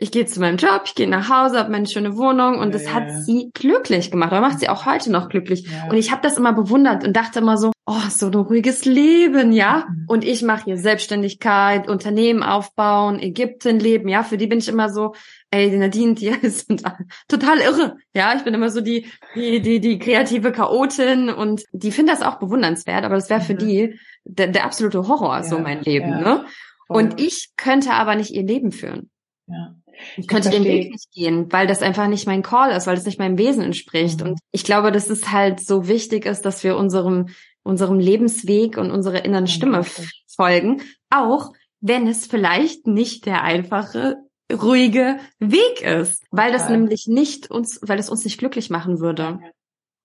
[0.00, 2.70] ich gehe zu meinem Job, ich gehe nach Hause, habe meine schöne Wohnung und ja,
[2.70, 5.68] das ja, hat sie glücklich gemacht oder macht sie auch heute noch glücklich.
[5.68, 5.90] Ja.
[5.90, 9.50] Und ich habe das immer bewundert und dachte immer so, oh, so ein ruhiges Leben,
[9.50, 9.88] ja.
[9.88, 10.04] Mhm.
[10.06, 14.22] Und ich mache hier Selbstständigkeit, Unternehmen aufbauen, Ägypten leben, ja.
[14.22, 15.14] Für die bin ich immer so,
[15.50, 16.84] ey, die Nadine, die sind
[17.26, 18.36] total irre, ja.
[18.36, 22.38] Ich bin immer so die, die, die, die kreative Chaotin und die finden das auch
[22.38, 23.58] bewundernswert, aber das wäre für mhm.
[23.58, 26.44] die der, der absolute Horror, so mein Leben, ne?
[26.86, 29.10] Und ich könnte aber nicht ihr Leben führen.
[29.48, 29.74] Ja.
[30.16, 33.06] Ich könnte den Weg nicht gehen, weil das einfach nicht mein Call ist, weil das
[33.06, 34.20] nicht meinem Wesen entspricht.
[34.20, 34.30] Mhm.
[34.30, 37.28] Und ich glaube, dass es halt so wichtig ist, dass wir unserem,
[37.62, 39.84] unserem Lebensweg und unserer inneren Stimme
[40.26, 44.16] folgen, auch wenn es vielleicht nicht der einfache,
[44.52, 49.38] ruhige Weg ist, weil das nämlich nicht uns, weil es uns nicht glücklich machen würde.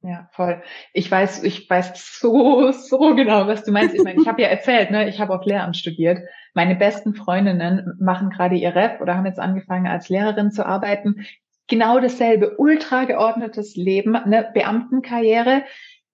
[0.05, 0.61] Ja, voll.
[0.91, 3.95] Ich weiß, ich weiß so, so genau, was du meinst.
[3.95, 6.19] Ich meine, ich habe ja erzählt, ne, ich habe auf Lehramt studiert.
[6.53, 11.25] Meine besten Freundinnen machen gerade ihr Rep oder haben jetzt angefangen als Lehrerin zu arbeiten.
[11.69, 15.63] Genau dasselbe, ultra geordnetes Leben, ne, Beamtenkarriere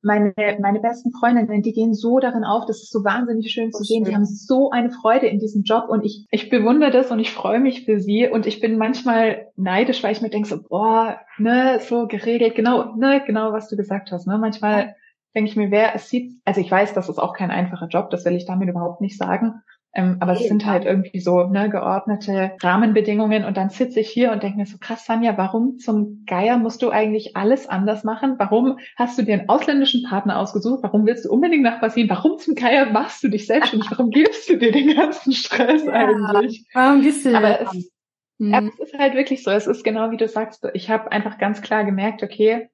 [0.02, 3.84] meine, meine besten Freundinnen, die gehen so darin auf, das ist so wahnsinnig schön zu
[3.84, 4.06] sehen.
[4.06, 7.32] Die haben so eine Freude in diesem Job und ich, ich bewundere das und ich
[7.32, 8.30] freue mich für sie.
[8.30, 12.96] Und ich bin manchmal neidisch, weil ich mir denke so, boah, ne, so geregelt, genau,
[12.96, 14.96] ne, genau, was du gesagt hast, ne, manchmal
[15.36, 18.10] denke ich mir, wer es sieht, also ich weiß, das ist auch kein einfacher Job,
[18.10, 19.62] das will ich damit überhaupt nicht sagen,
[19.94, 24.32] ähm, aber es sind halt irgendwie so ne, geordnete Rahmenbedingungen und dann sitze ich hier
[24.32, 28.36] und denke mir so, krass, Sanja, warum zum Geier musst du eigentlich alles anders machen?
[28.38, 30.84] Warum hast du dir einen ausländischen Partner ausgesucht?
[30.84, 32.10] Warum willst du unbedingt nach Brasilien?
[32.10, 33.90] Warum zum Geier machst du dich selbstständig?
[33.92, 36.68] Warum gibst du dir den ganzen Stress ja, eigentlich?
[36.74, 37.92] Warum gibst du aber es,
[38.40, 38.54] hm.
[38.54, 41.40] aber es ist halt wirklich so, es ist genau wie du sagst, ich habe einfach
[41.40, 42.70] ganz klar gemerkt, okay,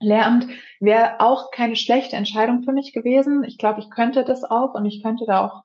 [0.00, 0.48] Lehramt
[0.80, 3.44] wäre auch keine schlechte Entscheidung für mich gewesen.
[3.44, 5.62] Ich glaube, ich könnte das auch und ich könnte da auch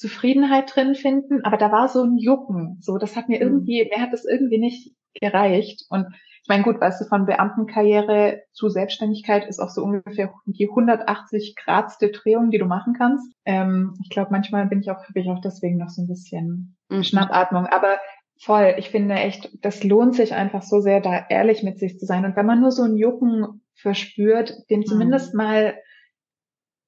[0.00, 2.78] Zufriedenheit drin finden, aber da war so ein Jucken.
[2.80, 3.42] So, das hat mir mhm.
[3.42, 5.84] irgendwie, mir hat das irgendwie nicht gereicht.
[5.90, 6.06] Und
[6.42, 11.54] ich meine, gut, weißt du, von Beamtenkarriere zu Selbstständigkeit ist auch so ungefähr die 180
[11.54, 13.30] Grad Drehung, die du machen kannst.
[13.44, 16.78] Ähm, ich glaube, manchmal bin ich auch, bin ich auch deswegen noch so ein bisschen
[16.88, 17.02] mhm.
[17.02, 17.66] Schnappatmung.
[17.66, 17.98] Aber
[18.40, 22.06] voll, ich finde echt, das lohnt sich einfach so sehr, da ehrlich mit sich zu
[22.06, 22.24] sein.
[22.24, 25.38] Und wenn man nur so ein Jucken verspürt, dem zumindest mhm.
[25.38, 25.74] mal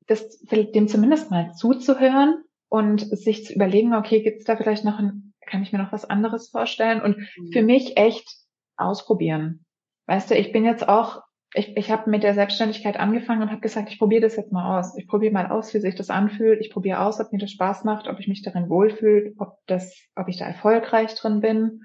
[0.07, 2.42] das, dem zumindest mal zuzuhören
[2.73, 6.09] und sich zu überlegen, okay, gibt's da vielleicht noch ein, kann ich mir noch was
[6.09, 7.03] anderes vorstellen?
[7.03, 7.53] Und mhm.
[7.53, 8.27] für mich echt
[8.79, 9.67] ausprobieren.
[10.07, 11.21] Weißt du, ich bin jetzt auch,
[11.53, 14.79] ich, ich habe mit der Selbstständigkeit angefangen und habe gesagt, ich probiere das jetzt mal
[14.79, 14.97] aus.
[14.97, 16.63] Ich probiere mal aus, wie sich das anfühlt.
[16.63, 19.95] Ich probiere aus, ob mir das Spaß macht, ob ich mich darin wohlfühle, ob das,
[20.17, 21.83] ob ich da erfolgreich drin bin.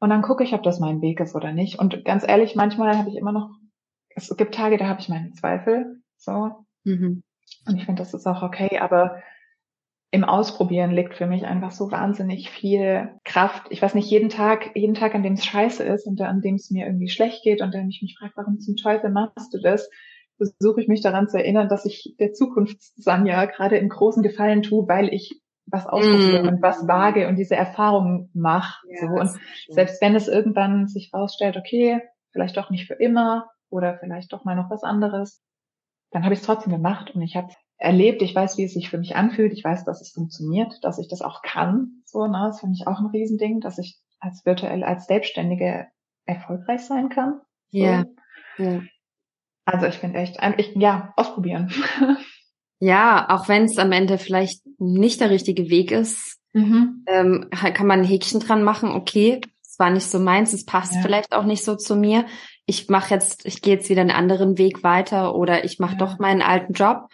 [0.00, 1.78] Und dann gucke ich, ob das mein Weg ist oder nicht.
[1.78, 3.50] Und ganz ehrlich, manchmal habe ich immer noch,
[4.16, 6.02] es gibt Tage, da habe ich meine Zweifel.
[6.16, 6.66] So.
[6.82, 7.22] Mhm.
[7.68, 9.22] Und ich finde, das ist auch okay, aber
[10.10, 13.66] im Ausprobieren liegt für mich einfach so wahnsinnig viel Kraft.
[13.68, 16.54] Ich weiß nicht, jeden Tag, jeden Tag, an dem es scheiße ist und an dem
[16.54, 19.60] es mir irgendwie schlecht geht und dann ich mich frage, warum zum Teufel machst du
[19.60, 19.90] das?
[20.38, 24.62] Versuche ich mich daran zu erinnern, dass ich der Zukunft Sanja gerade in großen Gefallen
[24.62, 26.48] tue, weil ich was ausprobiere mm.
[26.48, 28.80] und was wage und diese Erfahrungen mache.
[28.88, 29.20] Ja, so.
[29.20, 29.30] Und
[29.68, 32.00] selbst wenn es irgendwann sich rausstellt, okay,
[32.32, 35.42] vielleicht doch nicht für immer oder vielleicht doch mal noch was anderes,
[36.10, 38.90] dann habe ich es trotzdem gemacht und ich habe erlebt, ich weiß, wie es sich
[38.90, 42.02] für mich anfühlt, ich weiß, dass es funktioniert, dass ich das auch kann.
[42.04, 45.86] So, ne, das finde ich auch ein Riesending, dass ich als virtuell, als Selbstständige
[46.26, 47.40] erfolgreich sein kann.
[47.70, 47.78] So.
[47.78, 48.04] Ja.
[48.58, 48.82] ja.
[49.64, 51.72] Also ich finde echt, ich, ja, ausprobieren.
[52.80, 57.04] Ja, auch wenn es am Ende vielleicht nicht der richtige Weg ist, mhm.
[57.08, 60.94] ähm, kann man ein Häkchen dran machen, okay, es war nicht so meins, es passt
[60.94, 61.00] ja.
[61.02, 62.24] vielleicht auch nicht so zu mir.
[62.66, 65.98] Ich mache jetzt, ich gehe jetzt wieder einen anderen Weg weiter oder ich mache ja.
[65.98, 67.08] doch meinen alten Job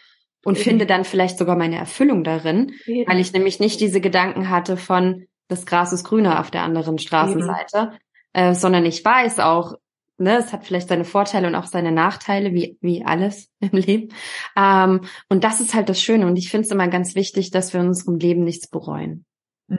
[0.44, 0.64] und Eben.
[0.64, 3.08] finde dann vielleicht sogar meine Erfüllung darin, Eben.
[3.08, 6.98] weil ich nämlich nicht diese Gedanken hatte von das Gras ist grüner auf der anderen
[6.98, 7.92] Straßenseite,
[8.32, 9.74] äh, sondern ich weiß auch,
[10.18, 14.08] ne, es hat vielleicht seine Vorteile und auch seine Nachteile, wie, wie alles im Leben.
[14.56, 16.26] Ähm, und das ist halt das Schöne.
[16.26, 19.24] Und ich finde es immer ganz wichtig, dass wir in unserem Leben nichts bereuen.
[19.68, 19.78] Mhm.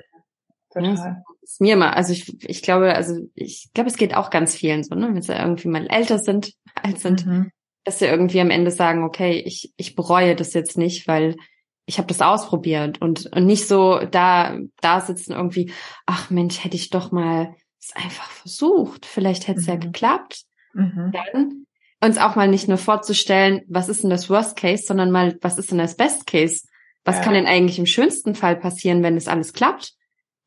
[0.72, 0.96] Total.
[0.96, 4.56] Ja, ist mir immer, also ich, ich glaube, also ich glaube, es geht auch ganz
[4.56, 7.52] vielen so, ne, wenn sie irgendwie mal älter sind, alt sind, mhm
[7.86, 11.38] dass sie irgendwie am Ende sagen, okay, ich, ich bereue das jetzt nicht, weil
[11.86, 15.72] ich habe das ausprobiert und, und nicht so da, da sitzen irgendwie,
[16.06, 19.06] ach Mensch, hätte ich doch mal es einfach versucht.
[19.06, 19.74] Vielleicht hätte es mhm.
[19.74, 20.44] ja geklappt.
[20.74, 21.14] Mhm.
[21.14, 21.66] Dann
[22.02, 25.58] uns auch mal nicht nur vorzustellen, was ist denn das Worst Case, sondern mal, was
[25.58, 26.68] ist denn das Best Case?
[27.04, 27.22] Was ja.
[27.22, 29.94] kann denn eigentlich im schönsten Fall passieren, wenn es alles klappt?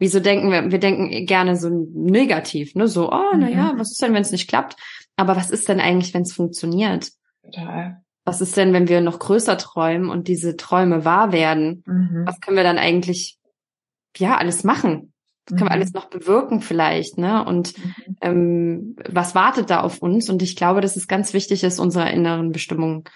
[0.00, 2.86] Wieso denken wir, wir denken gerne so negativ, ne?
[2.88, 3.40] So, oh, mhm.
[3.40, 4.76] na ja, was ist denn, wenn es nicht klappt?
[5.16, 7.10] Aber was ist denn eigentlich, wenn es funktioniert?
[7.50, 8.02] Total.
[8.24, 11.82] Was ist denn, wenn wir noch größer träumen und diese Träume wahr werden?
[11.86, 12.24] Mhm.
[12.26, 13.38] Was können wir dann eigentlich,
[14.16, 15.12] ja, alles machen?
[15.46, 15.80] Was können wir mhm.
[15.80, 17.42] alles noch bewirken vielleicht, ne?
[17.44, 17.94] Und mhm.
[18.20, 20.28] ähm, was wartet da auf uns?
[20.28, 23.08] Und ich glaube, dass es ganz wichtig ist, unserer inneren Bestimmung,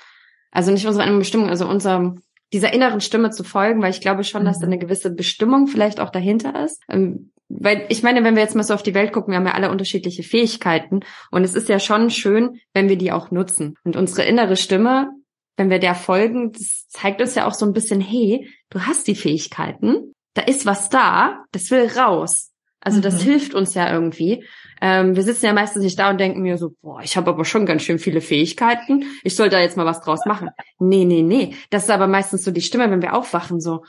[0.50, 2.14] also nicht unserer inneren Bestimmung, also unserer
[2.52, 4.72] dieser inneren Stimme zu folgen, weil ich glaube schon, dass da mhm.
[4.72, 6.82] eine gewisse Bestimmung vielleicht auch dahinter ist.
[6.88, 9.46] Ähm, weil ich meine, wenn wir jetzt mal so auf die Welt gucken, wir haben
[9.46, 11.00] ja alle unterschiedliche Fähigkeiten
[11.30, 13.76] und es ist ja schon schön, wenn wir die auch nutzen.
[13.84, 15.10] Und unsere innere Stimme,
[15.56, 19.06] wenn wir der folgen, das zeigt uns ja auch so ein bisschen, hey, du hast
[19.06, 22.52] die Fähigkeiten, da ist was da, das will raus.
[22.80, 23.30] Also das mhm.
[23.30, 24.44] hilft uns ja irgendwie.
[24.80, 27.44] Ähm, wir sitzen ja meistens nicht da und denken mir so, boah, ich habe aber
[27.44, 29.04] schon ganz schön viele Fähigkeiten.
[29.22, 30.50] Ich soll da jetzt mal was draus machen.
[30.80, 31.54] Nee, nee, nee.
[31.70, 33.84] Das ist aber meistens so die Stimme, wenn wir aufwachen, so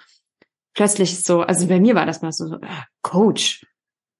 [0.74, 2.58] plötzlich so, also bei mir war das mal so,
[3.02, 3.66] Coach.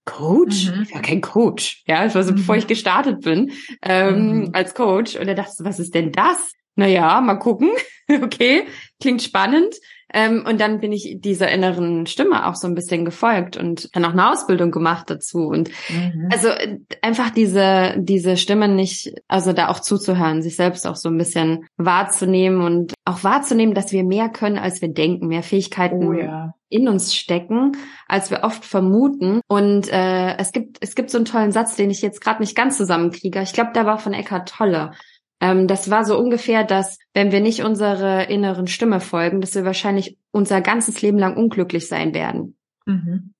[0.06, 0.70] Coach?
[0.70, 0.88] Mhm.
[0.94, 1.84] Ja, kein Coach.
[1.88, 2.38] Ja, das war so, mhm.
[2.38, 3.52] bevor ich gestartet bin,
[3.82, 4.50] ähm, mhm.
[4.54, 5.16] als Coach.
[5.16, 6.54] Und er dachte, was ist denn das?
[6.76, 7.72] Naja, mal gucken.
[8.22, 8.66] okay,
[9.00, 9.76] klingt spannend.
[10.14, 14.06] Ähm, und dann bin ich dieser inneren Stimme auch so ein bisschen gefolgt und dann
[14.06, 15.48] auch eine Ausbildung gemacht dazu.
[15.48, 16.30] Und mhm.
[16.32, 21.10] also äh, einfach diese, diese Stimme nicht, also da auch zuzuhören, sich selbst auch so
[21.10, 26.08] ein bisschen wahrzunehmen und auch wahrzunehmen, dass wir mehr können, als wir denken, mehr Fähigkeiten
[26.08, 26.54] oh, ja.
[26.70, 27.72] in uns stecken,
[28.08, 29.42] als wir oft vermuten.
[29.48, 32.56] Und äh, es gibt, es gibt so einen tollen Satz, den ich jetzt gerade nicht
[32.56, 33.42] ganz zusammenkriege.
[33.42, 34.92] Ich glaube, der war von Eckhart Tolle.
[35.44, 39.66] Ähm, das war so ungefähr, dass wenn wir nicht unserer inneren Stimme folgen, dass wir
[39.66, 42.56] wahrscheinlich unser ganzes Leben lang unglücklich sein werden.
[42.86, 43.34] Mhm.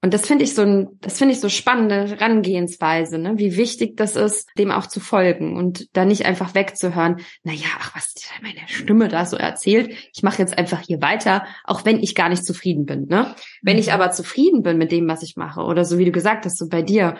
[0.00, 3.34] Und das finde ich so ein, das finde ich so spannende Herangehensweise, ne?
[3.36, 7.68] wie wichtig das ist, dem auch zu folgen und da nicht einfach wegzuhören, na ja,
[7.78, 12.02] ach, was meine Stimme da so erzählt, ich mache jetzt einfach hier weiter, auch wenn
[12.02, 13.34] ich gar nicht zufrieden bin, ne?
[13.62, 13.92] Wenn ich mhm.
[13.94, 16.68] aber zufrieden bin mit dem, was ich mache oder so wie du gesagt hast, so
[16.68, 17.16] bei dir,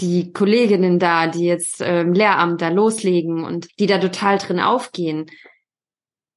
[0.00, 4.60] die Kolleginnen da, die jetzt äh, im Lehramt da loslegen und die da total drin
[4.60, 5.26] aufgehen.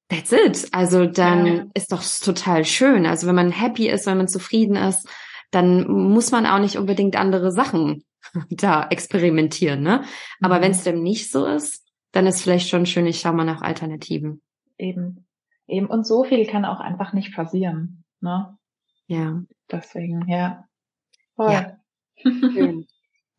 [0.08, 0.68] That's it.
[0.72, 1.64] Also dann ja.
[1.74, 3.06] ist doch total schön.
[3.06, 5.08] Also wenn man happy ist, wenn man zufrieden ist,
[5.50, 8.04] dann muss man auch nicht unbedingt andere Sachen
[8.50, 10.04] da experimentieren, ne?
[10.40, 10.62] Aber mhm.
[10.62, 13.62] wenn es dem nicht so ist, dann ist vielleicht schon schön, ich schaue mal nach
[13.62, 14.42] Alternativen.
[14.76, 15.26] Eben.
[15.66, 15.86] Eben.
[15.86, 18.58] Und so viel kann auch einfach nicht passieren, ne?
[19.06, 19.42] Ja.
[19.70, 20.64] Deswegen, ja.
[21.36, 21.52] Voll.
[21.52, 21.76] Ja.
[22.22, 22.86] Schön.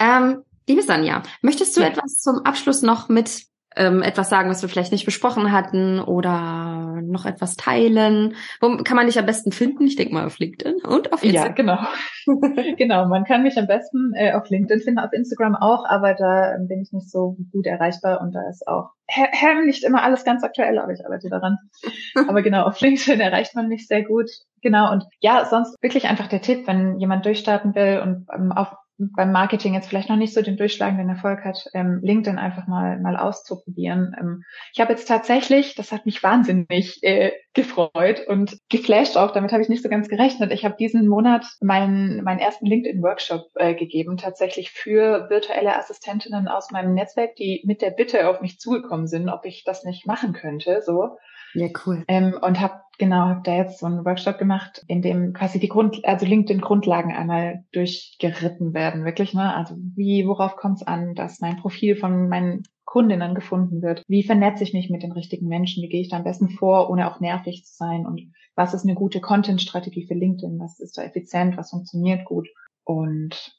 [0.03, 1.87] Ähm, liebe Sanja, möchtest du ja.
[1.87, 3.43] etwas zum Abschluss noch mit
[3.75, 8.35] ähm, etwas sagen, was wir vielleicht nicht besprochen hatten oder noch etwas teilen?
[8.61, 9.87] Wo kann man dich am besten finden?
[9.87, 11.67] Ich denke mal auf LinkedIn und auf Instagram.
[11.67, 11.85] Ja,
[12.27, 12.75] genau.
[12.77, 16.55] genau, man kann mich am besten äh, auf LinkedIn finden, auf Instagram auch, aber da
[16.59, 20.43] bin ich nicht so gut erreichbar und da ist auch Hem nicht immer alles ganz
[20.43, 21.57] aktuell, aber ich arbeite daran.
[22.27, 24.29] aber genau, auf LinkedIn erreicht man mich sehr gut.
[24.61, 28.69] Genau, und ja, sonst wirklich einfach der Tipp, wenn jemand durchstarten will und ähm, auf
[29.15, 32.99] beim Marketing jetzt vielleicht noch nicht so den durchschlagenden Erfolg hat, ähm, LinkedIn einfach mal
[32.99, 34.15] mal auszuprobieren.
[34.19, 34.43] Ähm,
[34.73, 39.61] ich habe jetzt tatsächlich, das hat mich wahnsinnig äh, gefreut und geflasht auch, damit habe
[39.61, 40.51] ich nicht so ganz gerechnet.
[40.51, 46.71] Ich habe diesen Monat meinen meinen ersten LinkedIn-Workshop äh, gegeben, tatsächlich für virtuelle Assistentinnen aus
[46.71, 50.33] meinem Netzwerk, die mit der Bitte auf mich zugekommen sind, ob ich das nicht machen
[50.33, 50.81] könnte.
[50.85, 51.17] So.
[51.53, 52.03] Ja, cool.
[52.07, 55.67] Ähm, und habe genau, habe da jetzt so einen Workshop gemacht, in dem quasi die
[55.67, 59.55] Grund, also LinkedIn-Grundlagen einmal durchgeritten werden, wirklich, ne?
[59.55, 64.03] Also wie, worauf kommt es an, dass mein Profil von meinen Kundinnen gefunden wird?
[64.07, 65.83] Wie vernetze ich mich mit den richtigen Menschen?
[65.83, 68.05] Wie gehe ich da am besten vor, ohne auch nervig zu sein?
[68.05, 68.21] Und
[68.55, 70.59] was ist eine gute Content-Strategie für LinkedIn?
[70.59, 71.57] Was ist da effizient?
[71.57, 72.47] Was funktioniert gut?
[72.83, 73.57] Und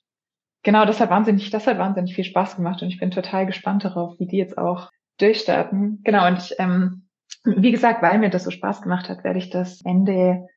[0.62, 3.84] genau, das hat wahnsinnig, das hat wahnsinnig viel Spaß gemacht und ich bin total gespannt
[3.84, 6.01] darauf, wie die jetzt auch durchstarten.
[6.05, 7.04] Genau, und ich, ähm,
[7.45, 10.49] wie gesagt, weil mir das so Spaß gemacht hat, werde ich das Ende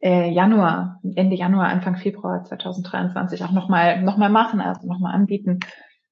[0.00, 5.60] äh, Januar, Ende Januar, Anfang Februar 2023 auch nochmal noch mal machen, also nochmal anbieten.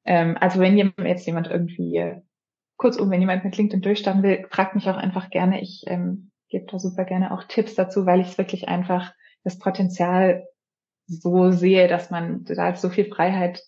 [0.05, 2.23] Ähm, also wenn jetzt jemand irgendwie, äh,
[2.77, 5.61] kurzum, wenn jemand mit LinkedIn durchstarten will, fragt mich auch einfach gerne.
[5.61, 9.13] Ich ähm, gebe da super gerne auch Tipps dazu, weil ich es wirklich einfach
[9.45, 10.45] das Potenzial
[11.07, 13.63] so sehe, dass man da so viel Freiheit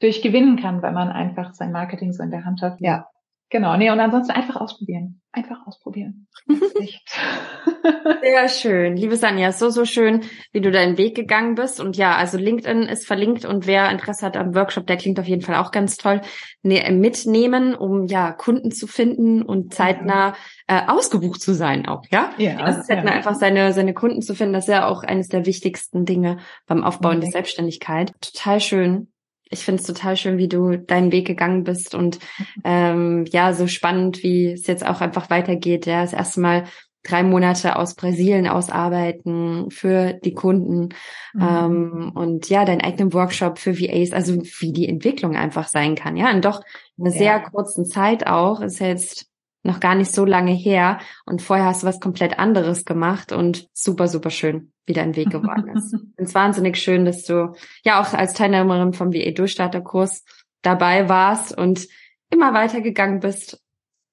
[0.00, 2.80] durchgewinnen kann, weil man einfach sein Marketing so in der Hand hat.
[2.80, 3.06] Ja,
[3.52, 5.20] Genau, nee, und ansonsten einfach ausprobieren.
[5.30, 6.26] Einfach ausprobieren.
[8.22, 8.96] Sehr schön.
[8.96, 10.22] Liebe Sanja, so, so schön,
[10.52, 11.78] wie du deinen Weg gegangen bist.
[11.78, 15.26] Und ja, also LinkedIn ist verlinkt und wer Interesse hat am Workshop, der klingt auf
[15.26, 16.22] jeden Fall auch ganz toll,
[16.62, 20.32] nee, mitnehmen, um ja Kunden zu finden und zeitnah
[20.66, 22.30] äh, ausgebucht zu sein auch, ja?
[22.38, 22.56] Ja.
[22.56, 23.16] Also zeitnah ja.
[23.18, 26.82] einfach seine, seine Kunden zu finden, das ist ja auch eines der wichtigsten Dinge beim
[26.82, 27.26] Aufbauen okay.
[27.26, 28.14] der Selbstständigkeit.
[28.22, 29.11] Total schön
[29.52, 32.18] ich finde es total schön, wie du deinen Weg gegangen bist und
[32.64, 35.86] ähm, ja, so spannend, wie es jetzt auch einfach weitergeht.
[35.86, 36.64] Ja, das erste Mal
[37.04, 40.90] drei Monate aus Brasilien ausarbeiten für die Kunden
[41.34, 41.42] mhm.
[41.42, 46.16] ähm, und ja, deinen eigenen Workshop für VAs, also wie die Entwicklung einfach sein kann.
[46.16, 46.62] Ja, und doch
[46.96, 47.18] in einer ja.
[47.18, 49.26] sehr kurzen Zeit auch, ist ja jetzt
[49.64, 53.68] noch gar nicht so lange her und vorher hast du was komplett anderes gemacht und
[53.72, 55.94] super, super schön, wie dein Weg geworden ist.
[56.16, 57.54] es ist wahnsinnig schön, dass du
[57.84, 60.24] ja auch als Teilnehmerin vom VA Durchstarterkurs
[60.62, 61.86] dabei warst und
[62.30, 63.60] immer weitergegangen bist.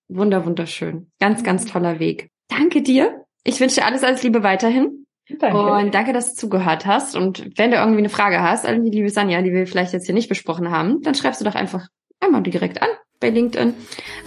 [0.07, 1.11] Wunder, wunderschön.
[1.19, 2.31] Ganz, ganz toller Weg.
[2.47, 3.25] Danke dir.
[3.43, 5.05] Ich wünsche dir alles, alles Liebe weiterhin.
[5.37, 5.57] Danke.
[5.57, 7.15] Und danke, dass du zugehört hast.
[7.15, 10.07] Und wenn du irgendwie eine Frage hast, an die liebe Sanja, die wir vielleicht jetzt
[10.07, 11.87] hier nicht besprochen haben, dann schreibst du doch einfach
[12.19, 12.89] einmal direkt an
[13.19, 13.73] bei LinkedIn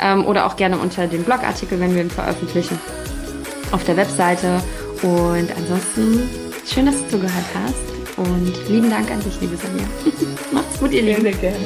[0.00, 2.78] ähm, oder auch gerne unter dem Blogartikel, wenn wir ihn veröffentlichen,
[3.72, 4.62] auf der Webseite.
[5.02, 6.30] Und ansonsten,
[6.66, 8.18] schön, dass du zugehört hast.
[8.18, 9.84] Und lieben Dank an dich, liebe Sanja.
[10.52, 11.22] Macht's gut, ihr Lieben.
[11.22, 11.58] Sehr, gerne.